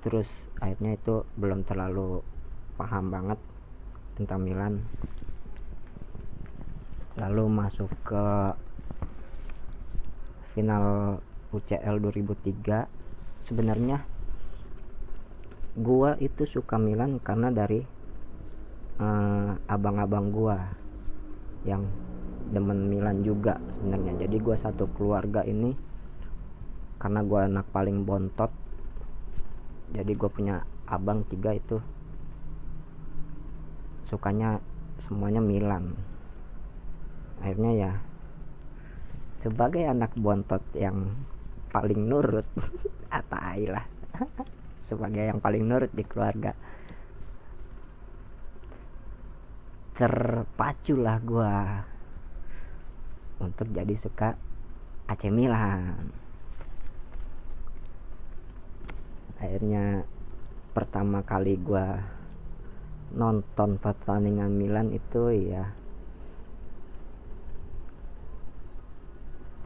[0.03, 0.26] Terus
[0.59, 2.26] akhirnya itu belum terlalu
[2.74, 3.39] paham banget
[4.18, 4.82] tentang Milan.
[7.14, 8.24] Lalu masuk ke
[10.59, 11.18] final
[11.55, 12.91] UCL 2003
[13.47, 14.03] sebenarnya
[15.78, 17.86] gua itu suka Milan karena dari
[18.99, 20.78] uh, abang-abang gua
[21.66, 21.86] yang
[22.48, 24.26] demen Milan juga sebenarnya.
[24.26, 25.74] Jadi gua satu keluarga ini
[26.98, 28.50] karena gua anak paling bontot
[29.94, 31.80] jadi gua punya abang tiga itu
[34.09, 34.61] sukanya
[35.04, 35.96] semuanya Milan.
[37.40, 37.92] Akhirnya ya
[39.38, 41.14] sebagai anak bontot yang
[41.70, 42.46] paling nurut
[43.18, 43.84] atai lah.
[44.88, 46.56] Sebagai yang paling nurut di keluarga
[49.99, 51.82] terpacu lah gua
[53.42, 54.38] untuk jadi suka
[55.11, 56.14] AC Milan.
[59.42, 60.07] Akhirnya
[60.70, 61.99] pertama kali gua
[63.11, 65.74] nonton pertandingan Milan itu ya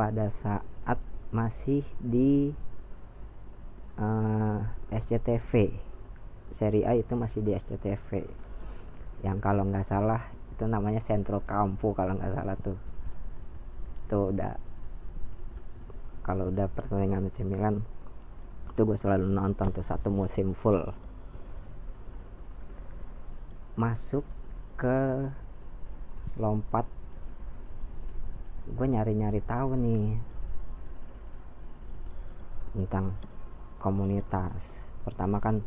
[0.00, 0.96] pada saat
[1.28, 2.56] masih di
[4.00, 5.76] uh, eh, SCTV
[6.52, 8.41] seri A itu masih di SCTV
[9.22, 10.18] yang kalau nggak salah
[10.50, 12.78] itu namanya Centro Campo kalau nggak salah tuh.
[14.10, 14.52] Tuh udah
[16.22, 17.82] kalau udah pertandingan AC Milan
[18.70, 20.82] itu gue selalu nonton tuh satu musim full.
[23.78, 24.26] Masuk
[24.78, 25.30] ke
[26.38, 26.86] lompat
[28.62, 30.18] gue nyari-nyari tahu nih
[32.72, 33.14] tentang
[33.82, 34.56] komunitas.
[35.02, 35.60] Pertama kan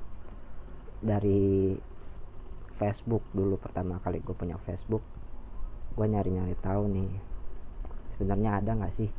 [1.03, 1.75] dari
[2.75, 5.01] Facebook dulu pertama kali gue punya Facebook
[5.95, 7.11] gue nyari-nyari tahu nih
[8.15, 9.09] sebenarnya ada nggak sih?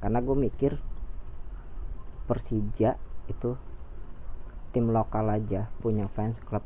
[0.00, 0.72] Karena gue mikir
[2.28, 3.56] Persija itu
[4.72, 6.60] tim lokal aja punya fans club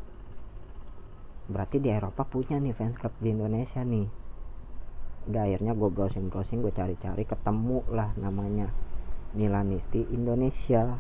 [1.47, 4.07] berarti di Eropa punya nih fans club di Indonesia nih.
[5.31, 8.75] Udah akhirnya gue browsing browsing gue cari-cari ketemu lah namanya
[9.39, 10.99] Milanisti Indonesia.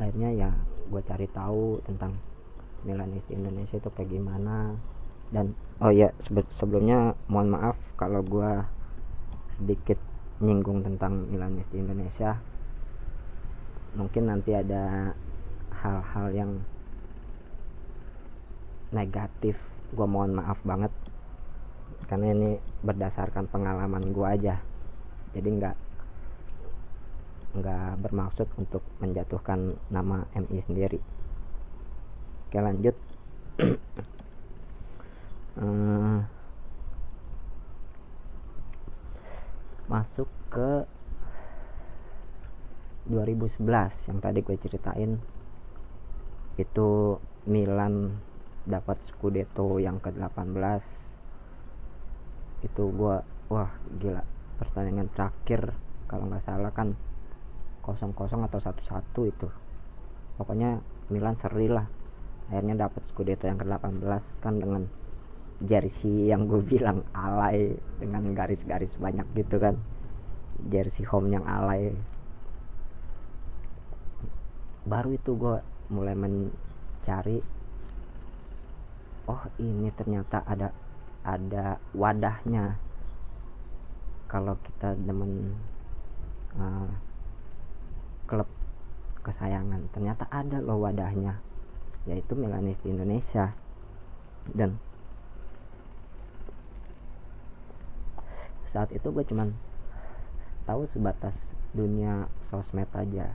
[0.00, 0.50] Akhirnya ya
[0.88, 2.16] gue cari tahu tentang
[2.84, 4.74] Milanisti Indonesia itu kayak gimana.
[5.30, 6.10] Dan oh ya
[6.56, 8.50] sebelumnya mohon maaf kalau gue
[9.60, 9.98] sedikit
[10.40, 12.40] nyinggung tentang Milanis di Indonesia.
[13.94, 15.12] Mungkin nanti ada
[15.82, 16.52] hal-hal yang
[18.90, 19.60] negatif
[19.92, 20.90] gue mohon maaf banget.
[22.08, 22.50] Karena ini
[22.82, 24.56] berdasarkan pengalaman gue aja.
[25.36, 25.76] Jadi nggak
[27.50, 31.02] nggak bermaksud untuk menjatuhkan nama MI sendiri
[32.50, 32.96] oke lanjut.
[35.54, 36.18] Uh,
[39.86, 40.82] masuk ke
[43.06, 43.62] 2011
[44.10, 45.22] yang tadi gue ceritain.
[46.58, 48.18] Itu Milan
[48.66, 50.82] dapat Scudetto yang ke-18
[52.66, 53.70] itu gue wah
[54.02, 54.26] gila.
[54.58, 55.70] Pertandingan terakhir
[56.10, 56.98] kalau nggak salah kan
[57.86, 59.46] 0-0 atau 1-1 itu.
[60.34, 60.82] Pokoknya
[61.14, 61.99] Milan seri lah
[62.50, 64.82] akhirnya dapat Scudetto yang ke-18 kan dengan
[65.62, 69.78] jersey yang gue bilang alay dengan garis-garis banyak gitu kan.
[70.66, 71.94] Jersey home yang alay.
[74.82, 75.62] Baru itu gue
[75.94, 77.38] mulai mencari
[79.30, 80.74] oh ini ternyata ada
[81.22, 82.74] ada wadahnya.
[84.26, 85.54] Kalau kita demen
[86.58, 86.90] uh,
[88.26, 88.50] klub
[89.22, 91.38] kesayangan ternyata ada loh wadahnya
[92.08, 93.52] yaitu Milanis di Indonesia.
[94.48, 94.80] Dan
[98.70, 99.50] saat itu gue cuman
[100.64, 101.34] tahu sebatas
[101.74, 103.34] dunia sosmed aja.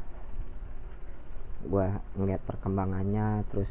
[1.66, 3.70] Gue ngeliat perkembangannya terus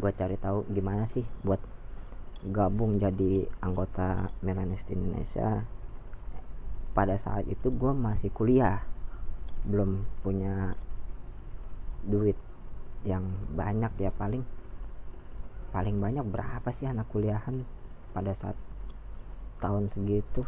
[0.00, 1.60] gue cari tahu gimana sih buat
[2.44, 5.64] gabung jadi anggota Melanis Indonesia.
[6.94, 8.84] Pada saat itu gue masih kuliah
[9.64, 10.76] belum punya
[12.04, 12.36] duit
[13.04, 14.44] yang banyak ya paling
[15.70, 17.64] paling banyak berapa sih anak kuliahan
[18.16, 18.56] pada saat
[19.60, 20.44] tahun segitu?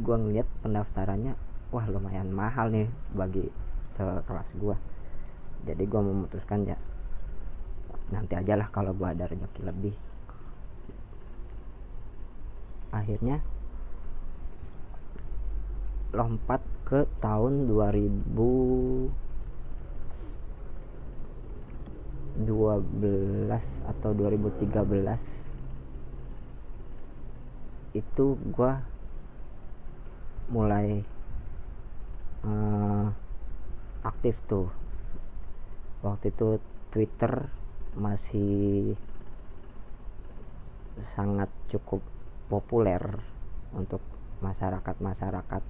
[0.00, 1.36] Gue ngeliat pendaftarannya
[1.70, 3.46] wah lumayan mahal nih bagi
[3.94, 4.76] sekelas gue
[5.64, 6.76] jadi gue memutuskan ya
[8.12, 9.96] nanti aja lah kalau gue ada rezeki lebih.
[12.92, 13.40] Akhirnya
[16.14, 17.66] lompat ke tahun
[22.34, 23.46] 2012
[23.86, 24.74] atau 2013
[27.94, 28.72] itu gue
[30.50, 31.06] mulai
[32.42, 33.06] uh,
[34.02, 34.66] aktif tuh.
[36.02, 36.58] Waktu itu
[36.90, 37.48] Twitter
[37.94, 38.98] masih
[41.14, 42.02] sangat cukup
[42.50, 43.02] populer
[43.72, 44.02] untuk
[44.42, 45.62] masyarakat-masyarakat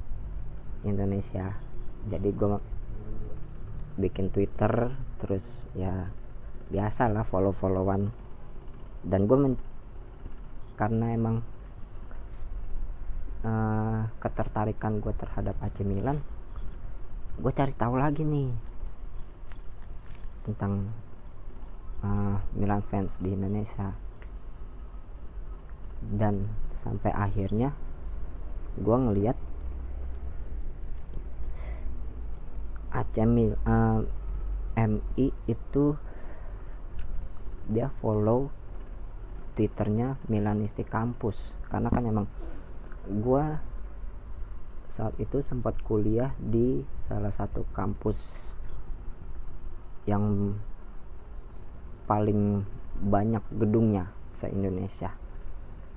[0.89, 1.55] Indonesia.
[2.09, 2.57] Jadi gue
[3.95, 4.91] bikin Twitter
[5.23, 5.45] terus
[5.79, 6.11] ya
[6.73, 8.13] biasa lah follow-followan.
[9.05, 9.57] Dan gue
[10.79, 11.45] karena emang
[13.45, 16.19] uh, ketertarikan gue terhadap AC Milan
[17.35, 18.47] gue cari tahu lagi nih
[20.47, 20.87] tentang
[22.05, 23.91] uh, Milan fans di Indonesia.
[26.05, 26.47] Dan
[26.85, 27.75] sampai akhirnya
[28.79, 29.35] gue ngeliat
[32.95, 34.07] AC Mil uh,
[34.79, 35.99] eh, MI itu
[37.71, 38.51] dia follow
[39.55, 41.37] twitternya Milanisti Kampus.
[41.71, 42.27] Karena kan emang
[43.09, 43.45] gue
[44.95, 48.15] saat itu sempat kuliah di salah satu kampus
[50.07, 50.55] yang
[52.07, 52.63] paling
[53.03, 55.11] banyak gedungnya se Indonesia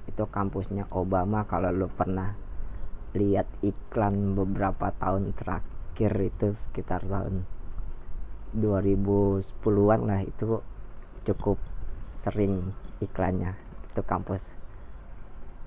[0.09, 1.45] itu kampusnya Obama.
[1.45, 2.33] Kalau lo pernah
[3.13, 7.45] lihat iklan beberapa tahun terakhir itu sekitar tahun
[8.55, 10.63] 2010-an lah itu
[11.27, 11.59] cukup
[12.23, 12.71] sering
[13.03, 13.59] iklannya
[13.91, 14.41] itu kampus.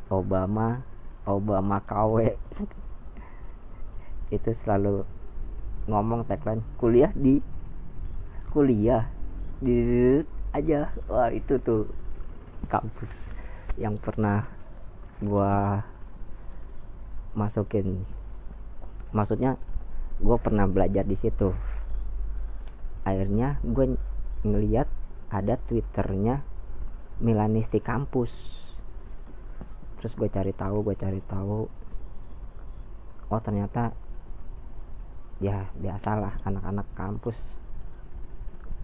[0.08, 0.82] Obama
[1.28, 2.34] Obama KW
[4.36, 5.04] itu selalu
[5.86, 7.44] ngomong tagline kuliah di
[8.50, 9.06] kuliah
[9.60, 9.76] di
[10.56, 10.90] aja.
[11.06, 11.86] Wah itu tuh
[12.72, 13.12] kampus
[13.76, 14.48] yang pernah
[15.20, 15.84] gua
[17.34, 18.02] masukin.
[19.14, 19.58] Maksudnya
[20.20, 21.54] gue pernah belajar di situ.
[23.06, 23.96] Akhirnya gue
[24.44, 24.88] ngeliat
[25.30, 26.42] ada twitternya
[27.22, 28.32] Milanisti kampus.
[30.00, 31.68] Terus gue cari tahu gue cari tahu.
[33.30, 33.94] Oh ternyata
[35.38, 37.38] ya biasalah anak-anak kampus.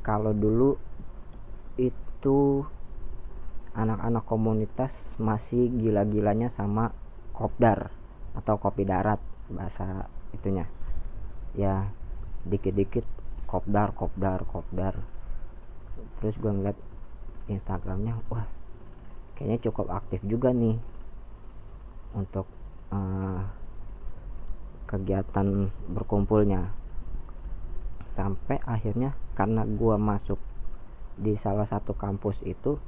[0.07, 0.79] Kalau dulu
[1.81, 2.63] itu
[3.75, 6.95] anak-anak komunitas masih gila-gilanya sama
[7.35, 7.91] kopdar
[8.39, 9.19] atau kopi darat
[9.51, 10.69] bahasa itunya.
[11.59, 11.91] Ya
[12.47, 13.05] dikit-dikit
[13.51, 15.16] kopdar kopdar kopdar
[16.21, 16.79] terus gue ngeliat
[17.47, 18.47] instagramnya wah
[19.37, 20.81] kayaknya cukup aktif juga nih
[22.17, 22.49] untuk
[22.91, 23.45] uh,
[24.89, 26.73] kegiatan berkumpulnya.
[28.09, 30.41] Sampai akhirnya karena gue masuk
[31.21, 32.81] di salah satu kampus itu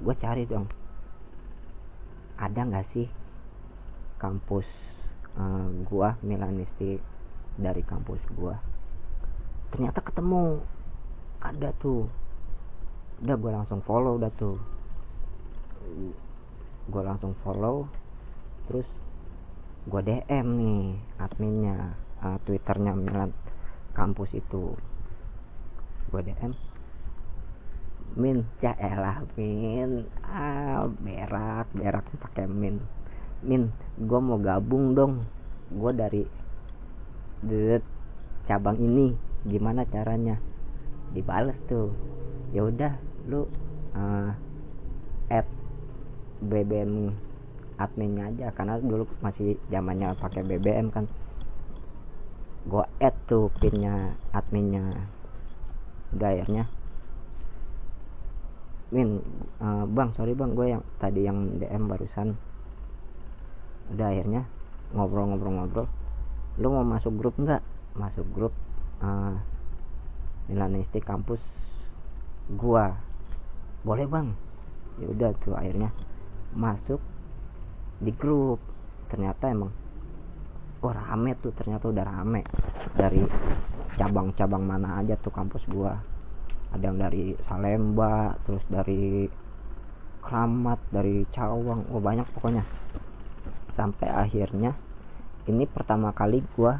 [0.00, 0.68] gue cari dong
[2.40, 3.08] ada nggak sih
[4.16, 4.64] kampus
[5.36, 6.96] uh, gua Milanisti
[7.60, 8.56] dari kampus gua?
[9.72, 10.64] Ternyata ketemu
[11.44, 12.08] ada tuh
[13.20, 14.56] udah gue langsung follow udah tuh.
[16.88, 17.84] Gue langsung follow
[18.64, 18.88] terus
[19.84, 20.80] gue DM nih
[21.20, 23.36] adminnya uh, twitternya Milan
[23.92, 24.72] kampus itu.
[26.08, 26.56] Gue DM
[28.16, 30.08] min elah min.
[30.24, 32.80] Ah berak berak pakai min.
[33.44, 33.68] Min
[34.00, 35.20] gue mau gabung dong.
[35.68, 36.24] Gue dari
[37.44, 37.84] det
[38.48, 39.12] cabang ini.
[39.44, 40.40] Gimana caranya?
[41.12, 41.92] Dibales tuh.
[42.50, 43.46] Ya udah lu
[43.94, 44.34] uh,
[45.30, 45.46] add
[46.42, 47.14] BBM
[47.78, 51.06] adminnya aja karena dulu masih zamannya pakai BBM kan.
[52.66, 55.06] Gue add tuh pinnya adminnya
[56.18, 56.66] akhirnya.
[58.90, 59.22] Min
[59.62, 62.34] uh, bang sorry bang gue yang tadi yang DM barusan.
[63.94, 64.42] Udah akhirnya
[64.90, 65.86] ngobrol-ngobrol-ngobrol.
[66.58, 67.62] Lu mau masuk grup nggak?
[67.94, 68.52] Masuk grup
[68.98, 69.38] uh,
[70.50, 71.38] Milanistik kampus
[72.50, 72.98] gua
[73.82, 74.28] boleh bang.
[75.00, 75.90] Ya udah tuh akhirnya
[76.52, 77.00] masuk
[78.00, 78.60] di grup.
[79.08, 79.72] Ternyata emang
[80.80, 82.44] oh rame tuh ternyata udah rame.
[82.94, 83.24] Dari
[83.96, 85.96] cabang-cabang mana aja tuh kampus gua.
[86.70, 89.26] Ada yang dari Salemba terus dari
[90.20, 92.62] Kramat dari Cawang oh banyak pokoknya.
[93.72, 94.76] Sampai akhirnya
[95.48, 96.72] ini pertama kali gue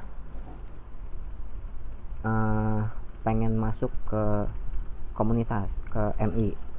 [2.22, 2.80] uh,
[3.24, 4.46] pengen masuk ke
[5.16, 6.69] komunitas ke MI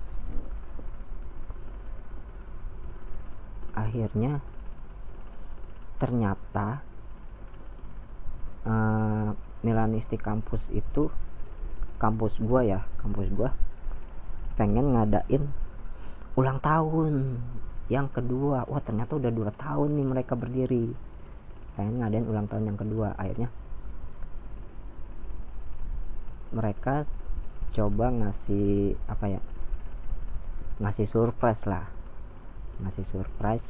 [3.81, 4.41] akhirnya
[5.97, 6.81] ternyata
[8.65, 9.33] uh,
[10.17, 11.09] kampus itu
[12.01, 13.53] kampus gua ya kampus gua
[14.57, 15.49] pengen ngadain
[16.37, 17.41] ulang tahun
[17.91, 18.63] yang kedua.
[18.71, 20.95] Wah ternyata udah dua tahun nih mereka berdiri.
[21.75, 23.17] Pengen ngadain ulang tahun yang kedua.
[23.19, 23.51] Akhirnya
[26.51, 27.07] mereka
[27.71, 29.41] coba ngasih apa ya
[30.83, 31.87] ngasih surprise lah
[32.81, 33.65] ngasih surprise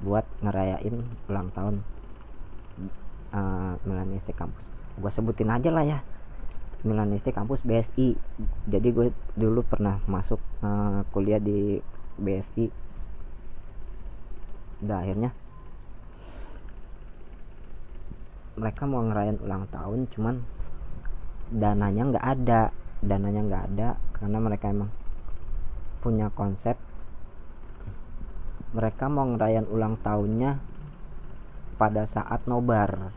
[0.00, 1.84] buat ngerayain ulang tahun
[3.36, 4.62] uh, Milanistik kampus
[5.00, 5.98] gue sebutin aja lah ya
[6.86, 8.16] Milanistik kampus BSI
[8.70, 11.78] jadi gue dulu pernah masuk uh, kuliah di
[12.16, 12.72] BSI
[14.80, 15.30] udah akhirnya
[18.60, 20.36] mereka mau ngerayain ulang tahun cuman
[21.50, 22.62] dananya nggak ada.
[23.00, 24.92] Dananya nggak ada karena mereka emang
[26.04, 26.76] punya konsep
[28.70, 30.62] mereka mau ngerayain ulang tahunnya
[31.74, 33.10] pada saat nobar.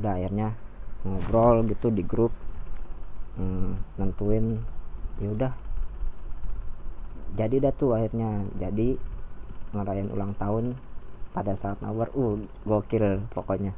[0.00, 0.56] Udah akhirnya
[1.04, 2.32] ngobrol gitu di grup
[3.36, 4.64] hmm, nentuin
[5.20, 5.52] ya udah.
[7.36, 8.96] Jadi dah tuh akhirnya jadi
[9.76, 10.80] ngerayain ulang tahun
[11.30, 13.76] pada saat nawar uh gokil pokoknya.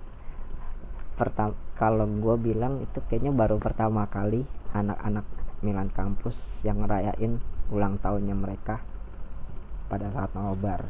[1.18, 5.26] Pertama kalau gue bilang itu kayaknya baru pertama kali anak-anak
[5.62, 7.38] Milan kampus yang ngerayain
[7.70, 8.82] ulang tahunnya mereka
[9.92, 10.88] pada saat nobar.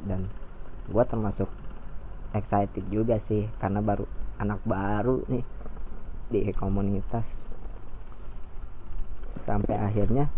[0.00, 0.32] Dan
[0.88, 1.52] gue termasuk
[2.32, 4.08] excited juga sih karena baru
[4.40, 5.44] anak baru nih
[6.32, 7.28] di komunitas.
[9.44, 10.32] Sampai akhirnya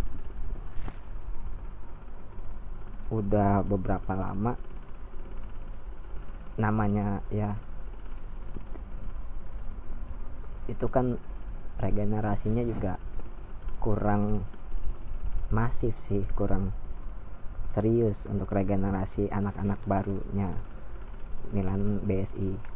[3.13, 4.57] udah beberapa lama
[6.57, 7.53] namanya ya
[10.65, 11.21] itu kan
[11.77, 12.97] regenerasinya juga
[13.85, 14.41] kurang
[15.53, 16.73] masif sih kurang
[17.73, 20.53] serius untuk regenerasi anak-anak barunya
[21.53, 22.73] Milan BSI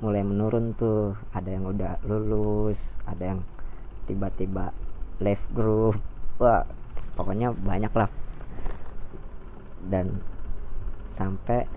[0.00, 3.40] mulai menurun tuh ada yang udah lulus ada yang
[4.08, 4.72] tiba-tiba
[5.20, 6.00] left group.
[6.40, 6.64] Wah
[7.14, 8.10] pokoknya banyak lah.
[9.86, 10.24] Dan
[11.06, 11.68] sampai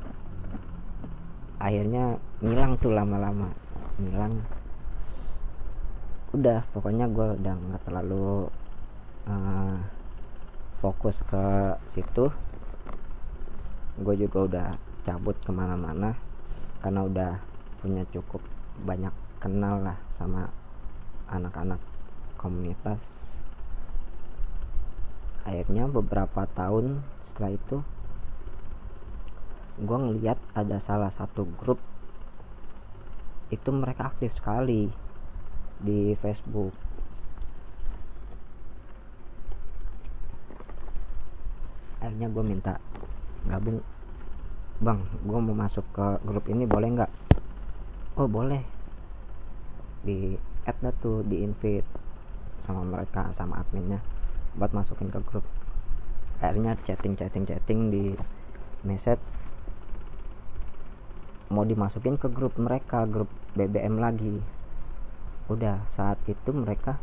[1.60, 3.52] akhirnya ngilang tuh lama-lama.
[4.00, 4.40] Ngilang.
[6.34, 8.50] Udah pokoknya gue udah nggak terlalu
[9.30, 9.78] uh,
[10.84, 12.28] fokus ke situ.
[14.04, 14.68] Gue juga udah
[15.08, 16.12] cabut ke mana-mana
[16.84, 17.32] karena udah
[17.80, 18.44] punya cukup
[18.84, 20.52] banyak kenal lah sama
[21.32, 21.80] anak-anak
[22.36, 23.00] komunitas.
[25.48, 27.00] Akhirnya beberapa tahun
[27.32, 27.80] setelah itu
[29.80, 31.80] gue ngeliat ada salah satu grup
[33.50, 34.92] itu mereka aktif sekali
[35.80, 36.76] di Facebook
[42.04, 42.74] akhirnya gue minta
[43.48, 43.80] gabung.
[44.84, 47.12] Bang gue mau masuk ke grup ini boleh nggak?
[48.20, 48.60] Oh boleh.
[50.04, 50.36] Di
[50.68, 51.88] add tuh di invite
[52.68, 54.04] sama mereka sama adminnya
[54.60, 55.48] buat masukin ke grup.
[56.44, 58.12] Akhirnya chatting chatting chatting di
[58.84, 59.24] message.
[61.48, 64.44] Mau dimasukin ke grup mereka grup BBM lagi.
[65.48, 67.00] Udah saat itu mereka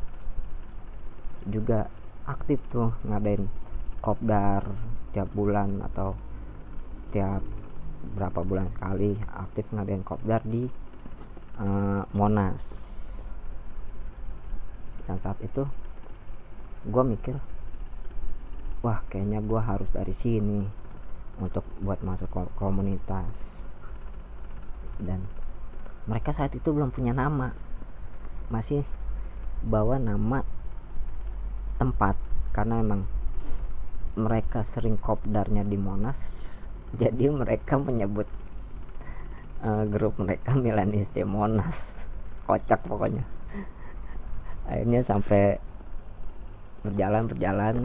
[1.48, 1.88] juga
[2.28, 3.48] aktif tuh ngadain
[4.00, 4.64] kopdar
[5.12, 6.16] tiap bulan atau
[7.12, 7.44] tiap
[8.16, 10.64] berapa bulan sekali aktif ngadain kopdar di
[11.60, 12.64] uh, Monas.
[15.04, 15.68] Dan saat itu
[16.88, 17.36] gue mikir
[18.80, 20.64] wah kayaknya gue harus dari sini
[21.36, 23.36] untuk buat masuk komunitas.
[24.96, 25.28] Dan
[26.08, 27.52] mereka saat itu belum punya nama
[28.48, 28.84] masih
[29.60, 30.40] bawa nama
[31.76, 32.16] tempat.
[32.50, 33.04] Karena emang
[34.18, 36.18] mereka sering kopdarnya di Monas
[37.00, 38.26] jadi mereka menyebut
[39.64, 41.76] uh, grup mereka Milanis di Monas.
[42.48, 43.22] Kocak pokoknya.
[44.66, 45.58] Akhirnya sampai
[46.80, 47.76] berjalan berjalan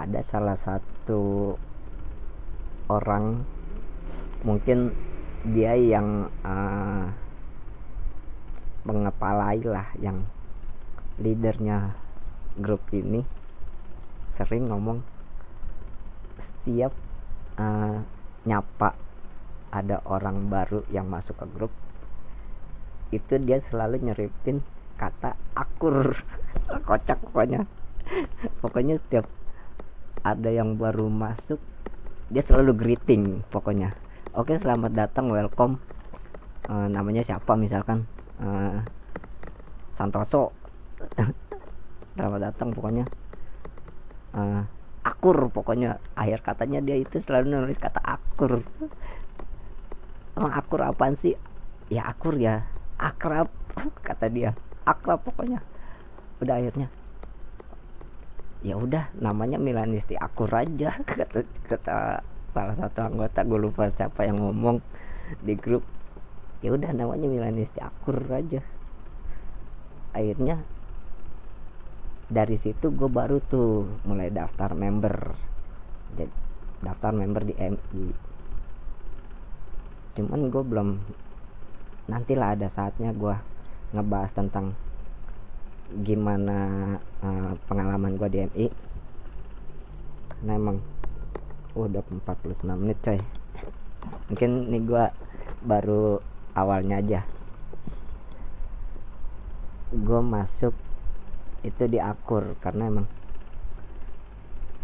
[0.00, 1.54] ada salah satu
[2.88, 3.44] orang
[4.42, 4.96] mungkin
[5.44, 7.12] dia yang uh,
[8.88, 10.24] mengepalai lah yang
[11.20, 12.03] leadernya
[12.58, 13.22] grup ini
[14.34, 15.02] sering ngomong
[16.38, 16.90] setiap
[17.58, 18.02] uh,
[18.44, 18.98] nyapa
[19.74, 21.72] ada orang baru yang masuk ke grup
[23.14, 24.62] itu dia selalu nyeripin
[24.98, 26.18] kata akur.
[26.88, 27.66] Kocak pokoknya.
[28.58, 29.26] Pokoknya setiap
[30.26, 31.60] ada yang baru masuk
[32.32, 33.94] dia selalu greeting pokoknya.
[34.34, 35.78] Oke selamat datang welcome.
[36.66, 38.08] Uh, namanya siapa misalkan?
[38.40, 38.82] Uh,
[39.94, 40.50] Santoso
[42.14, 43.04] selamat datang pokoknya.
[44.34, 44.62] Uh,
[45.02, 45.98] akur pokoknya.
[46.14, 48.62] Akhir katanya dia itu selalu nulis kata akur.
[50.34, 51.34] Emang akur apaan sih?
[51.90, 52.66] Ya akur ya.
[52.98, 53.50] Akrab
[54.06, 54.54] kata dia.
[54.86, 55.62] Akrab pokoknya.
[56.38, 56.88] Udah akhirnya.
[58.64, 62.24] Ya udah namanya Milanisti akur aja kata, kata
[62.54, 63.42] salah satu anggota.
[63.42, 64.78] Gue lupa siapa yang ngomong
[65.42, 65.82] di grup.
[66.64, 68.62] Ya udah namanya Milanisti akur aja.
[70.14, 70.62] Akhirnya
[72.28, 75.34] dari situ gue baru tuh mulai daftar member.
[76.84, 78.34] Daftar member di MI
[80.14, 80.88] cuman gue belum
[82.06, 83.34] nantilah ada saatnya gue
[83.90, 84.78] ngebahas tentang
[86.06, 86.58] gimana
[87.18, 88.66] uh, pengalaman gue di MI
[90.30, 90.78] karena emang
[91.74, 93.18] uh, udah 49 menit coy.
[94.30, 95.04] Mungkin ini gue
[95.66, 96.22] baru
[96.54, 97.20] awalnya aja.
[99.94, 100.74] Gue masuk
[101.64, 103.08] itu diakur karena emang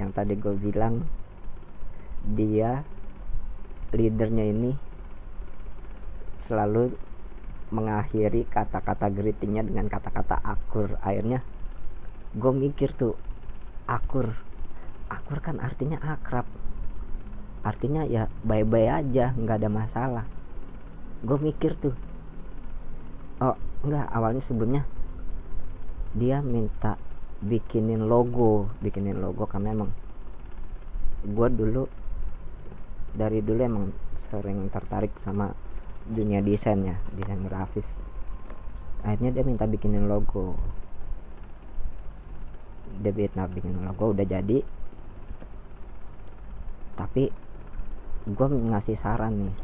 [0.00, 1.04] yang tadi gue bilang
[2.24, 2.80] dia
[3.92, 4.72] leadernya ini
[6.40, 6.96] selalu
[7.70, 10.98] mengakhiri kata-kata greetingnya dengan kata-kata akur.
[11.04, 11.44] Akhirnya
[12.34, 13.14] gue mikir tuh
[13.86, 14.34] akur.
[15.06, 16.48] Akur kan artinya akrab.
[17.62, 20.24] Artinya ya bye-bye aja nggak ada masalah.
[21.22, 21.94] Gue mikir tuh
[23.40, 24.82] oh enggak awalnya sebelumnya
[26.16, 26.98] dia minta
[27.40, 29.90] bikinin logo bikinin logo karena emang
[31.24, 31.84] gue dulu
[33.14, 33.86] dari dulu emang
[34.30, 35.50] sering tertarik sama
[36.06, 37.86] dunia desain ya desain grafis.
[39.02, 40.54] Akhirnya dia minta bikinin logo.
[43.00, 44.60] Dia minta bikin logo udah jadi.
[46.98, 47.32] Tapi
[48.28, 49.54] gue ngasih saran nih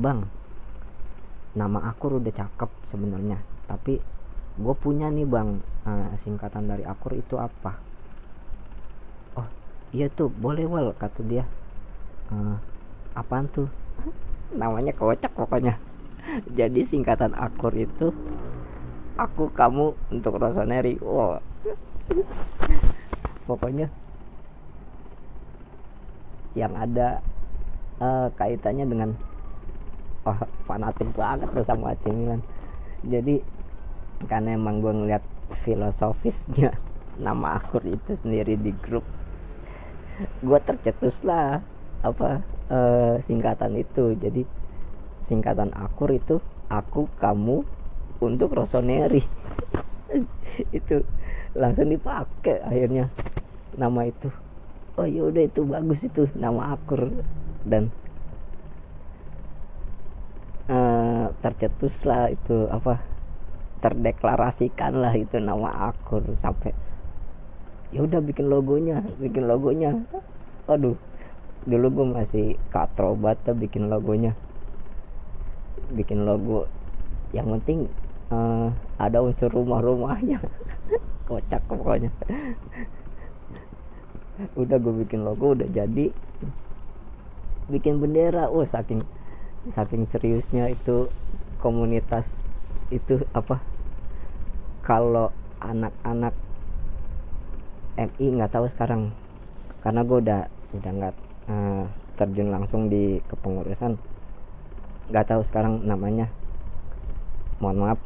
[0.00, 0.24] bang
[1.52, 4.00] nama akur udah cakep sebenarnya tapi
[4.56, 7.78] gue punya nih bang uh, singkatan dari akur itu apa?
[9.38, 9.46] Oh
[9.94, 11.44] iya tuh boleh wal kata dia.
[12.32, 12.56] Uh,
[13.16, 13.68] apaan tuh?
[14.60, 15.78] Namanya kocak pokoknya.
[16.58, 18.10] Jadi singkatan akur itu
[19.20, 21.36] aku kamu untuk Rosaneri wow
[23.48, 23.92] pokoknya
[26.56, 27.20] yang ada
[28.00, 29.10] uh, kaitannya dengan
[30.24, 32.04] oh, fanatik banget sama AC
[33.04, 33.44] jadi
[34.24, 35.24] karena emang gue ngeliat
[35.62, 36.76] filosofisnya.
[37.20, 39.04] Nama akur itu sendiri di grup.
[40.40, 41.60] Gue tercetus lah
[42.00, 42.40] apa
[42.72, 44.16] uh, singkatan itu.
[44.16, 44.42] Jadi
[45.28, 46.40] singkatan akur itu
[46.72, 47.66] aku kamu
[48.20, 49.24] untuk Rossoneri.
[50.76, 51.06] Itu
[51.54, 53.08] langsung dipakai akhirnya
[53.78, 54.28] nama itu.
[54.98, 57.08] Oh ya udah itu bagus itu nama akur.
[57.64, 57.88] Dan
[60.70, 63.02] uh, tercetus lah itu apa
[63.80, 66.76] terdeklarasikan lah itu nama akur sampai
[67.90, 69.90] ya udah bikin logonya bikin logonya.
[70.70, 70.94] Aduh
[71.68, 74.36] dulu gue masih katrobat tuh bikin logonya.
[75.90, 76.70] Bikin logo
[77.34, 77.90] yang penting
[78.30, 80.38] uh, ada unsur rumah-rumahnya.
[81.28, 82.12] Kocak pokoknya.
[84.56, 86.12] Udah gue bikin logo udah jadi.
[87.70, 89.02] Bikin bendera oh saking
[89.76, 91.12] saking seriusnya itu
[91.60, 92.24] komunitas
[92.90, 93.60] itu apa
[94.90, 95.30] kalau
[95.62, 96.34] anak-anak
[97.94, 99.14] MI nggak tahu sekarang.
[99.86, 101.14] Karena gue udah udah nggak
[101.46, 101.86] uh,
[102.18, 103.94] terjun langsung di kepengurusan
[105.14, 106.26] nggak tahu sekarang namanya.
[107.62, 108.00] Mohon maaf.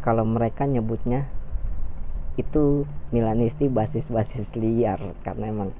[0.00, 1.28] Kalau mereka nyebutnya
[2.40, 5.12] itu Milanisti basis-basis liar.
[5.20, 5.76] Karena emang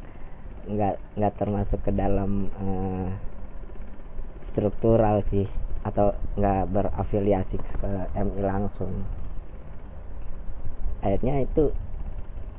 [0.68, 3.08] nggak nggak termasuk ke dalam uh,
[4.44, 5.48] struktural sih
[5.80, 9.08] atau nggak berafiliasi ke MI langsung.
[11.00, 11.72] Akhirnya itu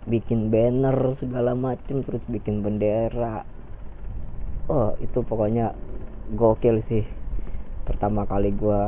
[0.10, 3.46] bikin banner segala macem terus bikin bendera.
[4.66, 5.78] Oh itu pokoknya
[6.34, 7.06] gokil sih.
[7.86, 8.84] Pertama kali gue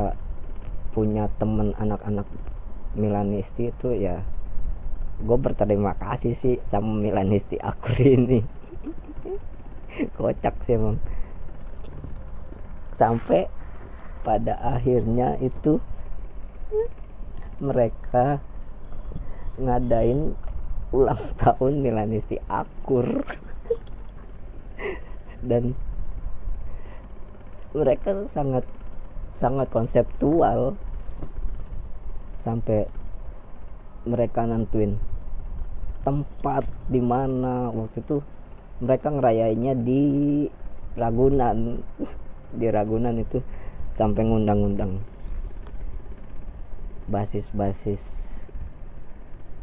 [0.93, 2.25] punya temen anak-anak
[2.93, 4.21] Milanisti itu ya
[5.17, 8.41] gue berterima kasih sih sama Milanisti aku ini.
[10.17, 10.97] Kocak sih emang
[12.97, 13.49] sampai
[14.23, 15.83] pada akhirnya itu
[17.59, 18.39] mereka
[19.59, 20.35] ngadain
[20.93, 23.05] ulang tahun Milanisti Akur.
[25.49, 25.75] Dan
[27.73, 28.65] mereka sangat
[29.37, 30.77] sangat konseptual
[32.39, 32.87] sampai
[34.07, 34.95] mereka nentuin
[36.07, 37.71] tempat di mana.
[37.73, 38.17] Waktu itu
[38.79, 40.01] mereka ngerayainnya di
[40.95, 41.83] Ragunan.
[42.53, 43.41] Di Ragunan itu
[43.93, 45.01] sampai ngundang-undang
[47.07, 48.01] basis-basis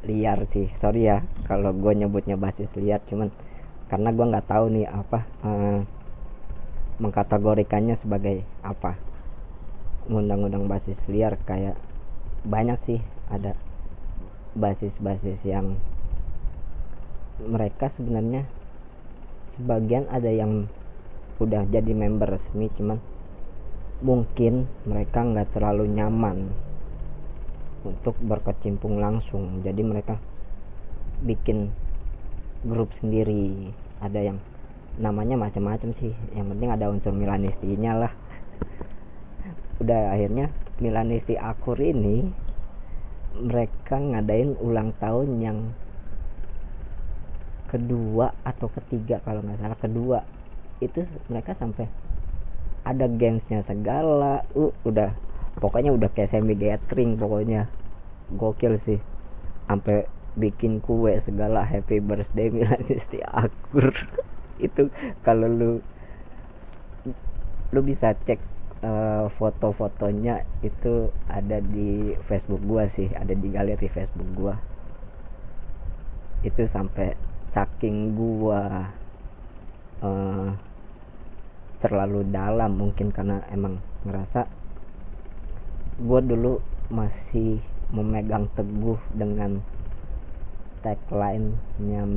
[0.06, 0.70] liar sih.
[0.78, 3.34] Sorry ya kalau gue nyebutnya basis liar cuman
[3.90, 5.80] karena gue nggak tahu nih apa uh,
[7.02, 8.96] mengkategorikannya sebagai apa.
[10.06, 11.76] Ngundang-undang basis liar kayak
[12.46, 13.52] banyak sih ada
[14.56, 15.76] basis-basis yang
[17.40, 18.44] mereka sebenarnya
[19.56, 20.68] sebagian ada yang
[21.40, 23.00] udah jadi member resmi cuman
[24.00, 26.48] mungkin mereka nggak terlalu nyaman
[27.84, 29.60] untuk berkecimpung langsung.
[29.64, 30.16] Jadi mereka
[31.24, 31.72] bikin
[32.64, 33.72] grup sendiri.
[34.00, 34.38] Ada yang
[34.96, 36.12] namanya macam-macam sih.
[36.32, 38.12] Yang penting ada unsur milanistinya lah.
[39.80, 42.28] Udah akhirnya milanisti akur ini
[43.36, 45.58] mereka ngadain ulang tahun yang
[47.70, 49.78] kedua atau ketiga kalau nggak salah.
[49.80, 50.20] Kedua.
[50.80, 51.84] Itu mereka sampai
[52.84, 55.14] ada gamesnya segala uh, udah.
[55.60, 57.68] Pokoknya udah kayak semi gathering pokoknya.
[58.32, 59.00] Gokil sih.
[59.68, 60.08] Sampai
[60.38, 63.90] bikin kue segala happy birthday Milanisti Akur
[64.66, 64.86] itu
[65.26, 65.72] kalau lu
[67.74, 68.38] lu bisa cek
[68.82, 73.10] uh, foto-fotonya itu ada di Facebook gua sih.
[73.14, 74.54] Ada di galeri Facebook gua.
[76.42, 77.14] Itu sampai
[77.50, 78.90] saking gua
[80.02, 80.50] uh,
[81.80, 84.46] terlalu dalam mungkin karena emang ngerasa
[86.00, 86.60] gua dulu
[86.92, 89.64] masih memegang teguh dengan
[90.80, 92.08] tagline-nya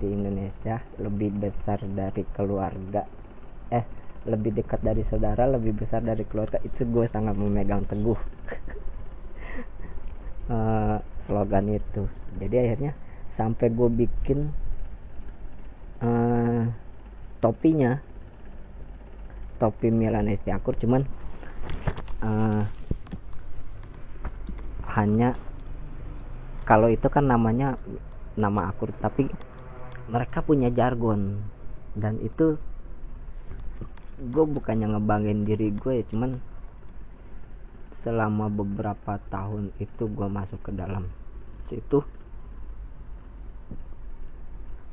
[0.00, 3.04] Indonesia lebih besar dari keluarga.
[3.68, 3.84] Eh
[4.28, 8.20] lebih dekat dari saudara lebih besar dari keluarga itu gue sangat memegang teguh.
[10.48, 12.04] Uh, slogan itu.
[12.40, 12.92] Jadi akhirnya
[13.36, 14.52] sampai gue bikin
[16.04, 16.68] uh,
[17.40, 18.00] topinya
[19.60, 21.04] topi Milanisti Akur cuman
[22.24, 22.64] uh,
[24.96, 25.36] hanya
[26.64, 27.76] kalau itu kan namanya
[28.38, 29.26] nama akur tapi
[30.10, 31.42] mereka punya jargon.
[31.98, 32.54] Dan itu
[34.20, 36.38] gue bukannya ngebanggain diri gue ya cuman
[37.90, 41.08] selama beberapa tahun itu gue masuk ke dalam
[41.64, 42.04] situ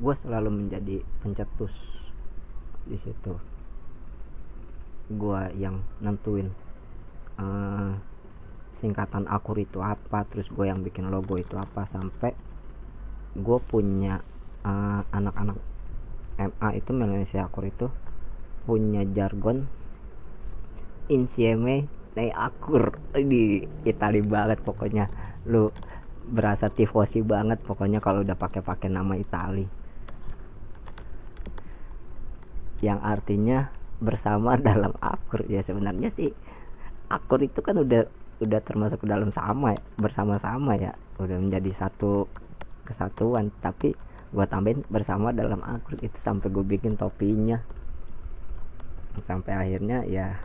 [0.00, 1.70] gue selalu menjadi pencetus
[2.88, 3.36] di situ
[5.08, 6.52] gue yang nentuin
[7.40, 7.96] uh,
[8.78, 12.36] singkatan akur itu apa terus gue yang bikin logo itu apa sampai
[13.34, 14.20] gue punya
[14.62, 15.56] uh, anak-anak
[16.38, 17.90] MA itu Malaysia akur itu
[18.68, 19.66] punya jargon
[21.08, 22.98] insieme nei akur.
[23.14, 25.06] Di Itali banget pokoknya.
[25.48, 25.72] Lu
[26.28, 29.66] berasa tifosi banget pokoknya kalau udah pakai-pakai nama Itali.
[32.84, 33.58] Yang artinya
[33.98, 35.44] bersama dalam akur.
[35.46, 36.32] Ya sebenarnya sih
[37.08, 38.06] akur itu kan udah
[38.38, 40.94] udah termasuk dalam sama ya, bersama-sama ya.
[41.18, 42.30] Udah menjadi satu
[42.86, 43.50] kesatuan.
[43.58, 43.94] Tapi
[44.30, 45.98] gua tambahin bersama dalam akur.
[45.98, 47.58] Itu sampai gue bikin topinya.
[49.26, 50.38] Sampai akhirnya ya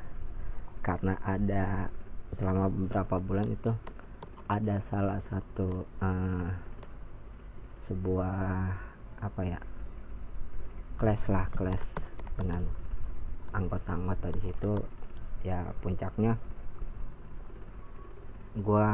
[0.83, 1.87] karena ada
[2.33, 3.71] selama beberapa bulan itu
[4.51, 6.49] ada salah satu uh,
[7.87, 8.73] sebuah
[9.23, 9.59] apa ya
[10.99, 11.83] kelas lah kelas
[12.35, 12.67] dengan
[13.53, 14.73] anggota-anggota di situ
[15.45, 16.35] ya puncaknya
[18.53, 18.89] gue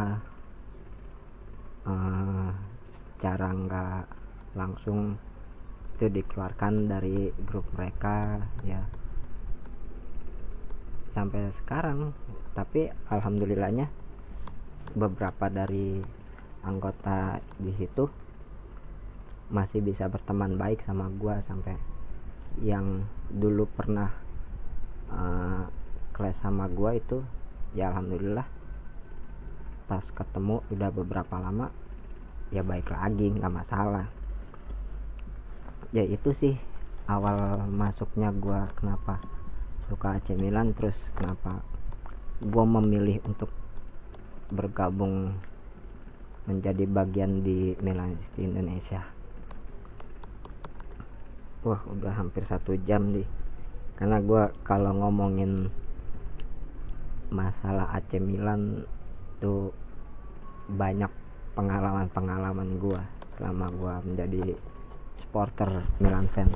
[1.83, 2.49] uh,
[2.91, 4.03] secara nggak
[4.55, 5.19] langsung
[5.99, 8.79] itu dikeluarkan dari grup mereka ya.
[11.11, 12.15] Sampai sekarang
[12.55, 13.91] tapi alhamdulillahnya
[14.95, 15.99] beberapa dari
[16.63, 18.07] anggota di situ
[19.51, 21.75] masih bisa berteman baik sama gue sampai
[22.63, 24.28] yang dulu pernah
[25.13, 25.65] uh,
[26.15, 27.17] kelas sama gue itu
[27.77, 28.45] ya alhamdulillah
[29.89, 31.73] pas ketemu udah beberapa lama
[32.53, 34.05] ya baik lagi nggak masalah.
[35.89, 36.55] Ya itu sih
[37.09, 39.17] awal masuknya gue kenapa
[39.89, 41.65] suka AC Milan terus kenapa
[42.37, 43.49] gue memilih untuk
[44.53, 45.33] bergabung
[46.45, 49.01] menjadi bagian di Milan di Indonesia.
[51.65, 53.38] Wah udah hampir satu jam nih
[53.99, 55.67] karena gue kalau ngomongin
[57.27, 58.87] masalah AC Milan
[59.35, 59.75] itu
[60.71, 61.11] banyak
[61.51, 63.01] pengalaman-pengalaman gue
[63.35, 64.55] selama gue menjadi
[65.19, 66.55] supporter Milan fans.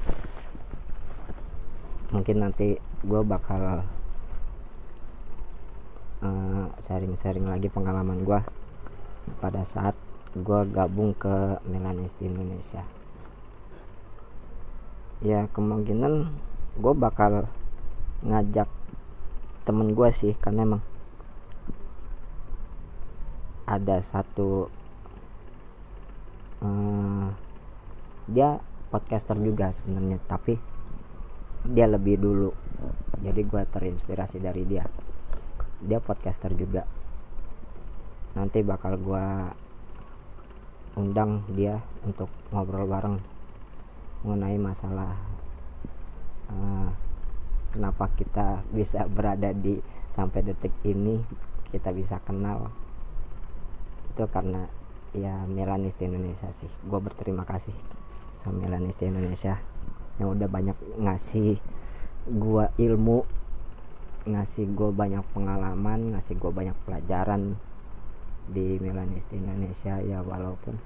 [2.15, 3.83] Mungkin nanti gue bakal
[6.23, 8.39] uh, sharing-sharing lagi pengalaman gue
[9.43, 9.99] pada saat
[10.31, 12.87] gue gabung ke Milanis Indonesia.
[15.19, 16.31] Ya kemungkinan
[16.73, 17.45] gue bakal
[18.23, 18.69] ngajak
[19.63, 20.83] temen gue sih karena emang
[23.63, 24.67] ada satu
[26.63, 27.27] uh,
[28.27, 28.59] dia
[28.91, 30.59] podcaster juga sebenarnya tapi
[31.63, 32.51] dia lebih dulu.
[33.23, 34.83] Jadi gue terinspirasi dari dia.
[35.79, 36.83] Dia podcaster juga.
[38.35, 39.25] Nanti bakal gue
[40.99, 43.17] undang dia untuk ngobrol bareng
[44.27, 45.17] mengenai masalah
[46.53, 46.89] uh,
[47.73, 49.81] kenapa kita bisa berada di
[50.13, 51.17] sampai detik ini
[51.73, 52.69] kita bisa kenal?
[54.13, 54.69] Itu karena
[55.17, 56.69] ya Melanis Indonesia sih.
[56.85, 57.73] Gue berterima kasih
[58.45, 59.57] sama Melanis Indonesia
[60.21, 61.57] yang udah banyak ngasih
[62.29, 63.25] gue ilmu
[64.23, 67.59] ngasih gue banyak pengalaman ngasih gue banyak pelajaran
[68.47, 70.79] di Melanis Indonesia ya walaupun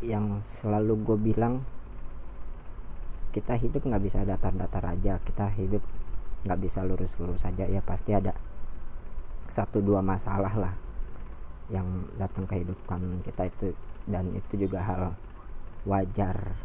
[0.00, 1.64] yang selalu gue bilang
[3.30, 5.82] kita hidup nggak bisa datar-datar aja kita hidup
[6.46, 8.34] nggak bisa lurus-lurus saja ya pasti ada
[9.50, 10.74] satu dua masalah lah
[11.70, 11.86] yang
[12.18, 13.74] datang kehidupan kita itu
[14.10, 15.02] dan itu juga hal
[15.86, 16.58] wajar